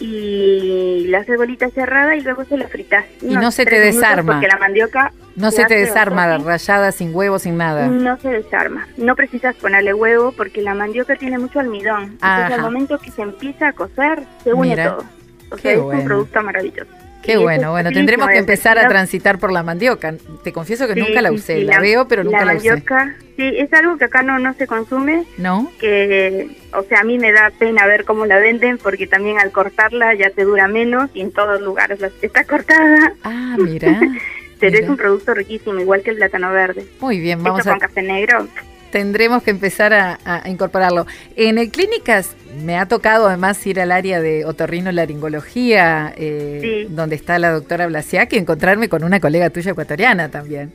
y 0.00 1.06
la 1.08 1.18
haces 1.18 1.36
bolita 1.36 1.68
cerrada 1.70 2.14
y 2.16 2.20
luego 2.20 2.44
se 2.44 2.56
la 2.56 2.68
fritas. 2.68 3.04
Y 3.22 3.36
no 3.36 3.50
se 3.50 3.64
te 3.66 3.78
desarma. 3.80 4.34
Porque 4.34 4.46
la 4.48 4.56
mandioca 4.58 5.12
No 5.36 5.50
se 5.50 5.64
te 5.64 5.74
desarma, 5.76 6.26
bastante. 6.26 6.48
rayada, 6.48 6.92
sin 6.92 7.14
huevo, 7.14 7.38
sin 7.38 7.56
nada. 7.56 7.86
no 7.88 8.16
se 8.18 8.28
desarma. 8.28 8.86
No 8.96 9.14
precisas 9.16 9.54
ponerle 9.56 9.94
huevo 9.94 10.32
porque 10.32 10.62
la 10.62 10.74
mandioca 10.74 11.16
tiene 11.16 11.38
mucho 11.38 11.60
almidón. 11.60 12.04
Entonces 12.22 12.52
al 12.54 12.62
momento 12.62 12.98
que 12.98 13.10
se 13.10 13.22
empieza 13.22 13.68
a 13.68 13.72
cocer, 13.72 14.22
se 14.44 14.52
une 14.52 14.70
Mira, 14.70 14.90
todo. 14.96 15.04
O 15.50 15.58
sea, 15.58 15.72
es 15.72 15.80
bueno. 15.80 16.00
un 16.00 16.06
producto 16.06 16.42
maravilloso. 16.42 16.90
Qué 17.22 17.36
bueno, 17.36 17.72
bueno, 17.72 17.90
tendremos 17.90 18.28
que 18.28 18.38
empezar 18.38 18.78
a 18.78 18.88
transitar 18.88 19.38
por 19.38 19.52
la 19.52 19.62
mandioca. 19.62 20.14
Te 20.42 20.52
confieso 20.52 20.86
que 20.86 20.94
nunca 20.94 21.20
la 21.20 21.32
usé, 21.32 21.62
la, 21.62 21.80
veo, 21.80 22.08
pero 22.08 22.24
nunca 22.24 22.40
la, 22.40 22.54
mandioca, 22.54 23.14
Sí, 23.36 23.54
es 23.56 23.72
algo 23.72 23.96
que 23.98 24.06
acá 24.06 24.22
no, 24.22 24.38
no 24.40 24.52
se 24.54 24.66
consume. 24.66 25.24
¿No? 25.36 25.70
Que, 25.78 26.48
o 26.72 26.82
sea, 26.82 27.00
a 27.00 27.04
mí 27.04 27.18
me 27.18 27.30
da 27.30 27.52
pena 27.56 27.86
ver 27.86 28.04
cómo 28.04 28.26
la 28.26 28.38
venden 28.38 28.78
porque 28.78 29.06
también 29.06 29.38
al 29.38 29.52
cortarla 29.52 30.14
ya 30.14 30.30
te 30.30 30.42
dura 30.42 30.66
menos 30.66 31.10
y 31.14 31.20
en 31.20 31.30
todos 31.30 31.60
lugares 31.60 32.00
está 32.20 32.44
cortada. 32.44 33.12
Ah, 33.22 33.56
mira. 33.58 34.00
pero 34.60 34.76
es 34.76 34.88
un 34.88 34.96
producto 34.96 35.34
riquísimo, 35.34 35.78
igual 35.78 36.02
que 36.02 36.10
el 36.10 36.16
plátano 36.16 36.50
verde. 36.50 36.84
Muy 37.00 37.20
bien, 37.20 37.42
vamos 37.42 37.64
a... 37.66 37.70
con 37.70 37.78
café 37.78 38.02
negro 38.02 38.48
tendremos 38.90 39.42
que 39.42 39.50
empezar 39.50 39.92
a, 39.92 40.42
incorporarlo. 40.46 41.06
En 41.36 41.58
el 41.58 41.70
Clínicas 41.70 42.34
me 42.56 42.76
ha 42.76 42.86
tocado 42.86 43.28
además 43.28 43.64
ir 43.66 43.80
al 43.80 43.92
área 43.92 44.20
de 44.20 44.44
otorrino-laringología, 44.44 46.14
eh, 46.16 46.86
donde 46.90 47.16
está 47.16 47.38
la 47.38 47.52
doctora 47.52 47.86
Blasiak, 47.86 48.32
y 48.32 48.36
encontrarme 48.36 48.88
con 48.88 49.04
una 49.04 49.20
colega 49.20 49.50
tuya 49.50 49.72
ecuatoriana 49.72 50.30
también, 50.30 50.72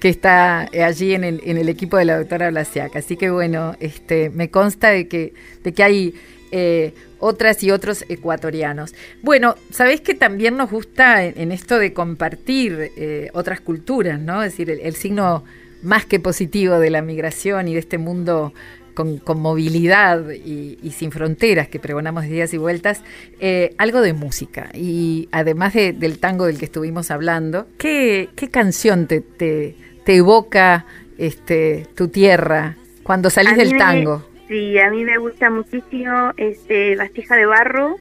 que 0.00 0.08
está 0.08 0.68
allí 0.84 1.14
en 1.14 1.24
el, 1.24 1.40
en 1.44 1.58
el 1.58 1.68
equipo 1.68 1.96
de 1.96 2.04
la 2.04 2.18
doctora 2.18 2.50
Blasiak. 2.50 2.96
Así 2.96 3.16
que 3.16 3.30
bueno, 3.30 3.76
este, 3.80 4.30
me 4.30 4.50
consta 4.50 4.90
de 4.90 5.08
que, 5.08 5.34
de 5.62 5.72
que 5.72 5.82
hay 5.82 6.14
eh, 6.50 6.92
otras 7.18 7.62
y 7.62 7.70
otros 7.70 8.04
ecuatorianos. 8.08 8.94
Bueno, 9.22 9.54
sabéis 9.70 10.00
que 10.00 10.14
también 10.14 10.56
nos 10.56 10.70
gusta 10.70 11.24
en, 11.24 11.52
esto 11.52 11.78
de 11.78 11.92
compartir 11.92 12.90
eh, 12.96 13.30
otras 13.32 13.60
culturas, 13.60 14.20
¿no? 14.20 14.42
Es 14.42 14.52
decir, 14.52 14.80
el 14.82 14.94
signo 14.96 15.44
más 15.82 16.04
que 16.04 16.20
positivo 16.20 16.78
de 16.78 16.90
la 16.90 17.00
migración 17.00 17.68
y 17.68 17.74
de 17.74 17.80
este 17.80 17.96
mundo 17.98 18.52
con, 18.94 19.20
movilidad 19.40 20.30
y, 20.30 20.90
sin 20.90 21.10
fronteras 21.10 21.68
que 21.68 21.78
pregonamos 21.78 22.24
de 22.24 22.30
días 22.30 22.54
y 22.54 22.58
vueltas, 22.58 23.02
eh, 23.40 23.74
algo 23.78 24.00
de 24.00 24.12
música. 24.12 24.70
Y 24.74 25.28
además 25.32 25.74
del 25.74 26.18
tango 26.18 26.46
del 26.46 26.58
que 26.58 26.66
estuvimos 26.66 27.10
hablando, 27.10 27.66
¿qué, 27.78 28.28
canción 28.50 29.06
te, 29.06 29.20
te, 29.20 29.76
evoca 30.06 30.86
este, 31.18 31.86
tu 31.94 32.08
tierra 32.08 32.76
cuando 33.02 33.30
salís 33.30 33.56
del 33.56 33.76
tango? 33.76 34.26
sí, 34.48 34.78
a 34.78 34.90
mí 34.90 35.02
me 35.04 35.16
gusta 35.16 35.48
muchísimo 35.48 36.32
este, 36.36 36.94
Bastija 36.96 37.36
de 37.36 37.46
Barro, 37.46 37.96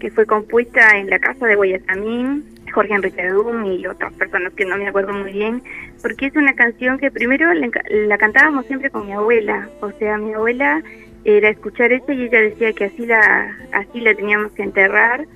que 0.00 0.10
fue 0.10 0.26
compuesta 0.26 0.98
en 0.98 1.08
la 1.08 1.20
casa 1.20 1.46
de 1.46 1.54
Guayasamín 1.54 2.44
Jorge 2.72 2.94
Enrique 2.94 3.28
Dum 3.28 3.64
y 3.66 3.86
otras 3.86 4.12
personas 4.14 4.52
que 4.54 4.64
no 4.64 4.76
me 4.76 4.88
acuerdo 4.88 5.12
muy 5.12 5.32
bien, 5.32 5.62
porque 6.02 6.26
es 6.26 6.36
una 6.36 6.54
canción 6.54 6.98
que 6.98 7.10
primero 7.10 7.52
la, 7.52 8.18
cantábamos 8.18 8.66
siempre 8.66 8.90
con 8.90 9.06
mi 9.06 9.12
abuela, 9.12 9.68
o 9.80 9.90
sea, 9.92 10.18
mi 10.18 10.32
abuela 10.32 10.82
era 11.24 11.50
escuchar 11.50 11.92
eso 11.92 12.12
y 12.12 12.24
ella 12.24 12.40
decía 12.40 12.72
que 12.72 12.86
así 12.86 13.06
la 13.06 13.54
así 13.72 14.00
la 14.00 14.14
teníamos 14.14 14.52
que 14.52 14.62
enterrar. 14.62 15.26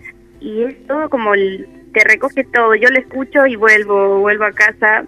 Y 0.41 0.63
es 0.63 0.87
todo 0.87 1.09
como 1.09 1.35
el, 1.35 1.67
te 1.93 2.05
recoge 2.05 2.45
todo, 2.45 2.75
yo 2.75 2.89
la 2.91 2.99
escucho 2.99 3.47
y 3.47 3.57
vuelvo, 3.57 4.21
vuelvo 4.21 4.45
a 4.45 4.53
casa, 4.53 5.05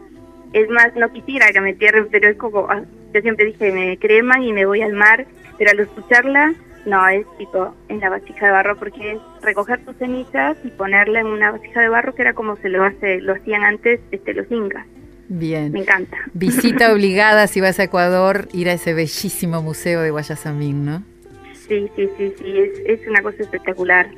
es 0.53 0.69
más, 0.71 0.95
no 0.97 1.13
quisiera 1.13 1.53
que 1.53 1.61
me 1.61 1.71
entierren, 1.71 2.09
pero 2.11 2.29
es 2.29 2.37
como, 2.37 2.67
ah, 2.71 2.83
yo 3.13 3.21
siempre 3.21 3.47
dije, 3.47 3.71
me 3.73 3.99
creman 3.99 4.43
y 4.43 4.53
me 4.53 4.65
voy 4.65 4.83
al 4.83 4.93
mar, 4.93 5.27
pero 5.59 5.71
al 5.71 5.81
escucharla 5.81 6.55
no, 6.87 7.07
es 7.09 7.27
tipo 7.37 7.75
en 7.89 8.01
la 8.01 8.09
vasija 8.09 8.47
de 8.47 8.53
barro 8.53 8.77
porque 8.77 9.13
es 9.13 9.19
recoger 9.43 9.85
tus 9.85 9.97
cenizas 9.97 10.57
y 10.65 10.69
ponerla 10.69 11.21
en 11.21 11.27
una 11.27 11.51
vasija 11.51 11.81
de 11.81 11.89
barro 11.89 12.15
que 12.15 12.23
era 12.23 12.33
como 12.33 12.57
se 12.57 12.69
lo 12.69 12.85
hace, 12.85 13.21
lo 13.21 13.35
hacían 13.35 13.65
antes 13.65 14.01
este, 14.13 14.33
los 14.33 14.51
incas. 14.51 14.87
Bien. 15.29 15.73
Me 15.73 15.81
encanta. 15.81 16.17
Visita 16.33 16.93
obligada 16.93 17.49
si 17.49 17.61
vas 17.61 17.81
a 17.81 17.85
Ecuador, 17.85 18.49
ir 18.53 18.69
a 18.69 18.75
ese 18.75 18.95
bellísimo 18.95 19.63
museo 19.63 20.01
de 20.01 20.11
Guayasamín, 20.11 20.85
¿no? 20.85 21.03
Sí, 21.69 21.91
sí, 21.97 22.09
sí, 22.17 22.33
sí, 22.39 22.59
es, 22.59 23.01
es 23.01 23.09
una 23.09 23.21
cosa 23.21 23.43
espectacular. 23.43 24.09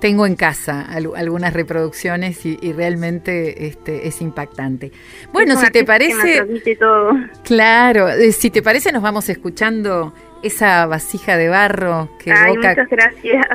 Tengo 0.00 0.26
en 0.26 0.36
casa 0.36 0.82
algunas 0.82 1.52
reproducciones 1.52 2.46
y, 2.46 2.56
realmente 2.72 3.66
este, 3.66 4.06
es 4.06 4.20
impactante. 4.20 4.92
Bueno, 5.32 5.56
si 5.56 5.70
te 5.72 5.84
parece... 5.84 6.44
Todo. 6.78 7.12
Claro, 7.42 8.08
eh, 8.08 8.30
si 8.30 8.50
te 8.50 8.62
parece 8.62 8.92
nos 8.92 9.02
vamos 9.02 9.28
escuchando 9.28 10.12
esa 10.42 10.86
vasija 10.86 11.36
de 11.36 11.48
barro 11.48 12.08
que 12.18 12.30
evoca, 12.30 12.76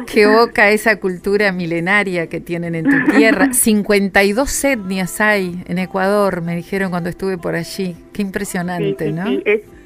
que 0.05 0.21
evoca 0.23 0.69
esa 0.69 0.99
cultura 0.99 1.51
milenaria 1.51 2.27
que 2.27 2.39
tienen 2.39 2.75
en 2.75 2.85
tu 2.85 3.11
tierra. 3.15 3.53
52 3.53 4.63
etnias 4.63 5.21
hay 5.21 5.63
en 5.67 5.79
Ecuador, 5.79 6.41
me 6.41 6.55
dijeron 6.55 6.91
cuando 6.91 7.09
estuve 7.09 7.37
por 7.37 7.55
allí. 7.55 7.95
Qué 8.13 8.21
impresionante, 8.21 9.11
¿no? 9.11 9.25
Sí, 9.25 9.43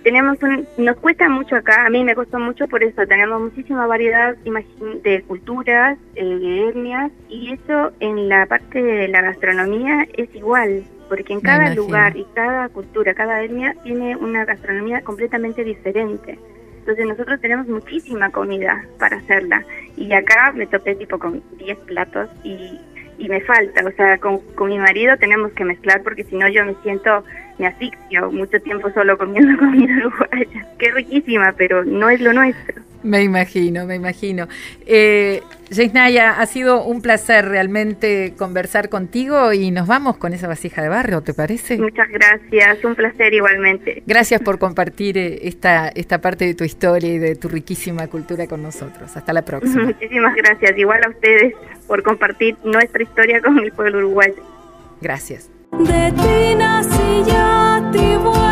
tenemos 0.07 0.37
nos 0.77 0.95
cuesta 0.97 1.27
mucho 1.27 1.57
acá, 1.57 1.85
a 1.85 1.89
mí 1.89 2.01
me 2.01 2.15
costó 2.15 2.39
mucho 2.39 2.65
por 2.69 2.81
eso, 2.81 3.05
tenemos 3.05 3.41
muchísima 3.41 3.85
variedad 3.87 4.37
de 4.37 5.21
culturas, 5.23 5.97
eh, 6.15 6.23
de 6.23 6.69
etnias, 6.69 7.11
y 7.27 7.51
eso 7.51 7.91
en 7.99 8.29
la 8.29 8.45
parte 8.45 8.81
de 8.81 9.09
la 9.09 9.21
gastronomía 9.21 10.07
es 10.13 10.33
igual, 10.33 10.85
porque 11.09 11.33
en 11.33 11.41
cada 11.41 11.75
lugar 11.75 12.15
y 12.15 12.25
cada 12.33 12.69
cultura, 12.69 13.13
cada 13.13 13.43
etnia 13.43 13.75
tiene 13.83 14.15
una 14.15 14.45
gastronomía 14.45 15.01
completamente 15.01 15.65
diferente. 15.65 16.39
Entonces 16.87 17.05
nosotros 17.05 17.41
tenemos 17.41 17.67
muchísima 17.67 18.29
comida 18.31 18.85
para 18.97 19.17
hacerla. 19.17 19.61
Y 19.97 20.13
acá 20.13 20.53
me 20.55 20.67
topé 20.67 20.95
tipo 20.95 21.19
con 21.19 21.43
10 21.57 21.79
platos 21.79 22.29
y, 22.45 22.79
y 23.17 23.27
me 23.27 23.41
falta. 23.41 23.85
O 23.85 23.91
sea, 23.91 24.17
con, 24.19 24.39
con 24.55 24.69
mi 24.69 24.79
marido 24.79 25.17
tenemos 25.17 25.51
que 25.51 25.65
mezclar 25.65 26.01
porque 26.01 26.23
si 26.23 26.37
no 26.37 26.47
yo 26.47 26.63
me 26.63 26.75
siento, 26.83 27.25
me 27.57 27.67
asfixio 27.67 28.31
mucho 28.31 28.59
tiempo 28.61 28.89
solo 28.91 29.17
comiendo 29.17 29.57
comida 29.59 29.93
uruguaya. 29.97 30.65
Qué 30.77 30.91
riquísima, 30.91 31.53
pero 31.57 31.83
no 31.83 32.09
es 32.09 32.21
lo 32.21 32.33
nuestro. 32.33 32.81
Me 33.03 33.23
imagino, 33.23 33.85
me 33.85 33.95
imagino. 33.95 34.47
Eh, 34.85 35.41
Naya, 35.93 36.39
ha 36.39 36.45
sido 36.45 36.83
un 36.83 37.01
placer 37.01 37.47
realmente 37.47 38.33
conversar 38.37 38.89
contigo 38.89 39.53
y 39.53 39.71
nos 39.71 39.87
vamos 39.87 40.17
con 40.17 40.33
esa 40.33 40.47
vasija 40.47 40.81
de 40.81 40.89
barrio, 40.89 41.21
¿te 41.21 41.33
parece? 41.33 41.77
Muchas 41.77 42.09
gracias, 42.09 42.83
un 42.83 42.95
placer 42.95 43.33
igualmente. 43.33 44.03
Gracias 44.05 44.41
por 44.41 44.59
compartir 44.59 45.17
eh, 45.17 45.39
esta, 45.43 45.89
esta 45.89 46.19
parte 46.19 46.45
de 46.45 46.53
tu 46.53 46.63
historia 46.63 47.13
y 47.13 47.17
de 47.17 47.35
tu 47.35 47.49
riquísima 47.49 48.07
cultura 48.07 48.47
con 48.47 48.63
nosotros. 48.63 49.15
Hasta 49.15 49.31
la 49.31 49.41
próxima. 49.45 49.83
Muchísimas 49.83 50.35
gracias, 50.35 50.77
igual 50.77 51.01
a 51.05 51.09
ustedes 51.09 51.53
por 51.87 52.03
compartir 52.03 52.57
nuestra 52.63 53.03
historia 53.03 53.41
con 53.41 53.57
el 53.59 53.71
pueblo 53.71 53.99
uruguayo. 53.99 54.43
Gracias. 55.01 55.56
De 55.79 56.11
ti 56.11 56.55
ya 57.27 57.81
te 57.91 58.17
vuelvo. 58.17 58.46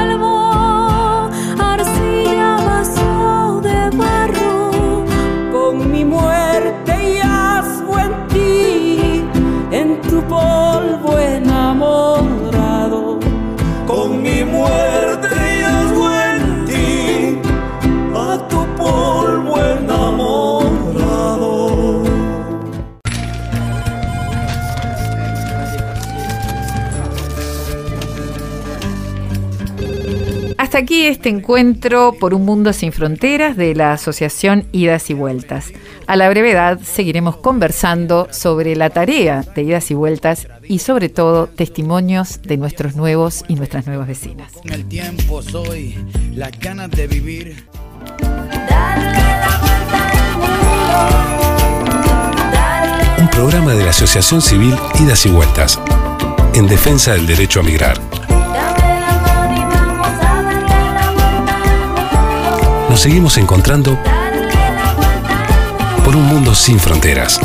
Aquí 30.86 31.08
este 31.08 31.30
encuentro 31.30 32.14
por 32.14 32.36
un 32.36 32.46
mundo 32.46 32.72
sin 32.72 32.92
fronteras 32.92 33.58
de 33.58 33.74
la 33.74 33.94
Asociación 33.94 34.68
Idas 34.72 35.10
y 35.10 35.16
Vueltas. 35.16 35.72
A 36.06 36.16
la 36.16 36.30
brevedad 36.30 36.80
seguiremos 36.80 37.38
conversando 37.38 38.28
sobre 38.30 38.76
la 38.76 38.92
tarea 38.92 39.42
de 39.56 39.64
Idas 39.64 39.90
y 39.90 39.96
Vueltas 39.96 40.48
y 40.64 40.78
sobre 40.78 41.10
todo 41.10 41.48
testimonios 41.48 42.40
de 42.44 42.58
nuestros 42.58 42.96
nuevos 42.96 43.44
y 43.48 43.56
nuestras 43.56 43.88
nuevas 43.88 44.08
vecinas. 44.08 44.52
el 44.66 44.86
tiempo 44.86 45.42
soy 45.42 45.96
las 46.36 46.52
ganas 46.60 46.92
de 46.92 47.08
vivir. 47.08 47.66
Un 53.18 53.28
programa 53.30 53.74
de 53.74 53.84
la 53.84 53.90
Asociación 53.90 54.40
Civil 54.40 54.76
Idas 55.00 55.26
y 55.26 55.30
Vueltas 55.30 55.80
en 56.54 56.68
defensa 56.68 57.14
del 57.14 57.26
derecho 57.26 57.62
a 57.62 57.64
migrar. 57.64 58.15
Nos 62.96 63.02
seguimos 63.02 63.38
encontrando 63.38 64.00
por 66.06 66.16
un 66.16 66.24
mundo 66.28 66.56
sin 66.56 66.80
fronteras. 66.80 67.42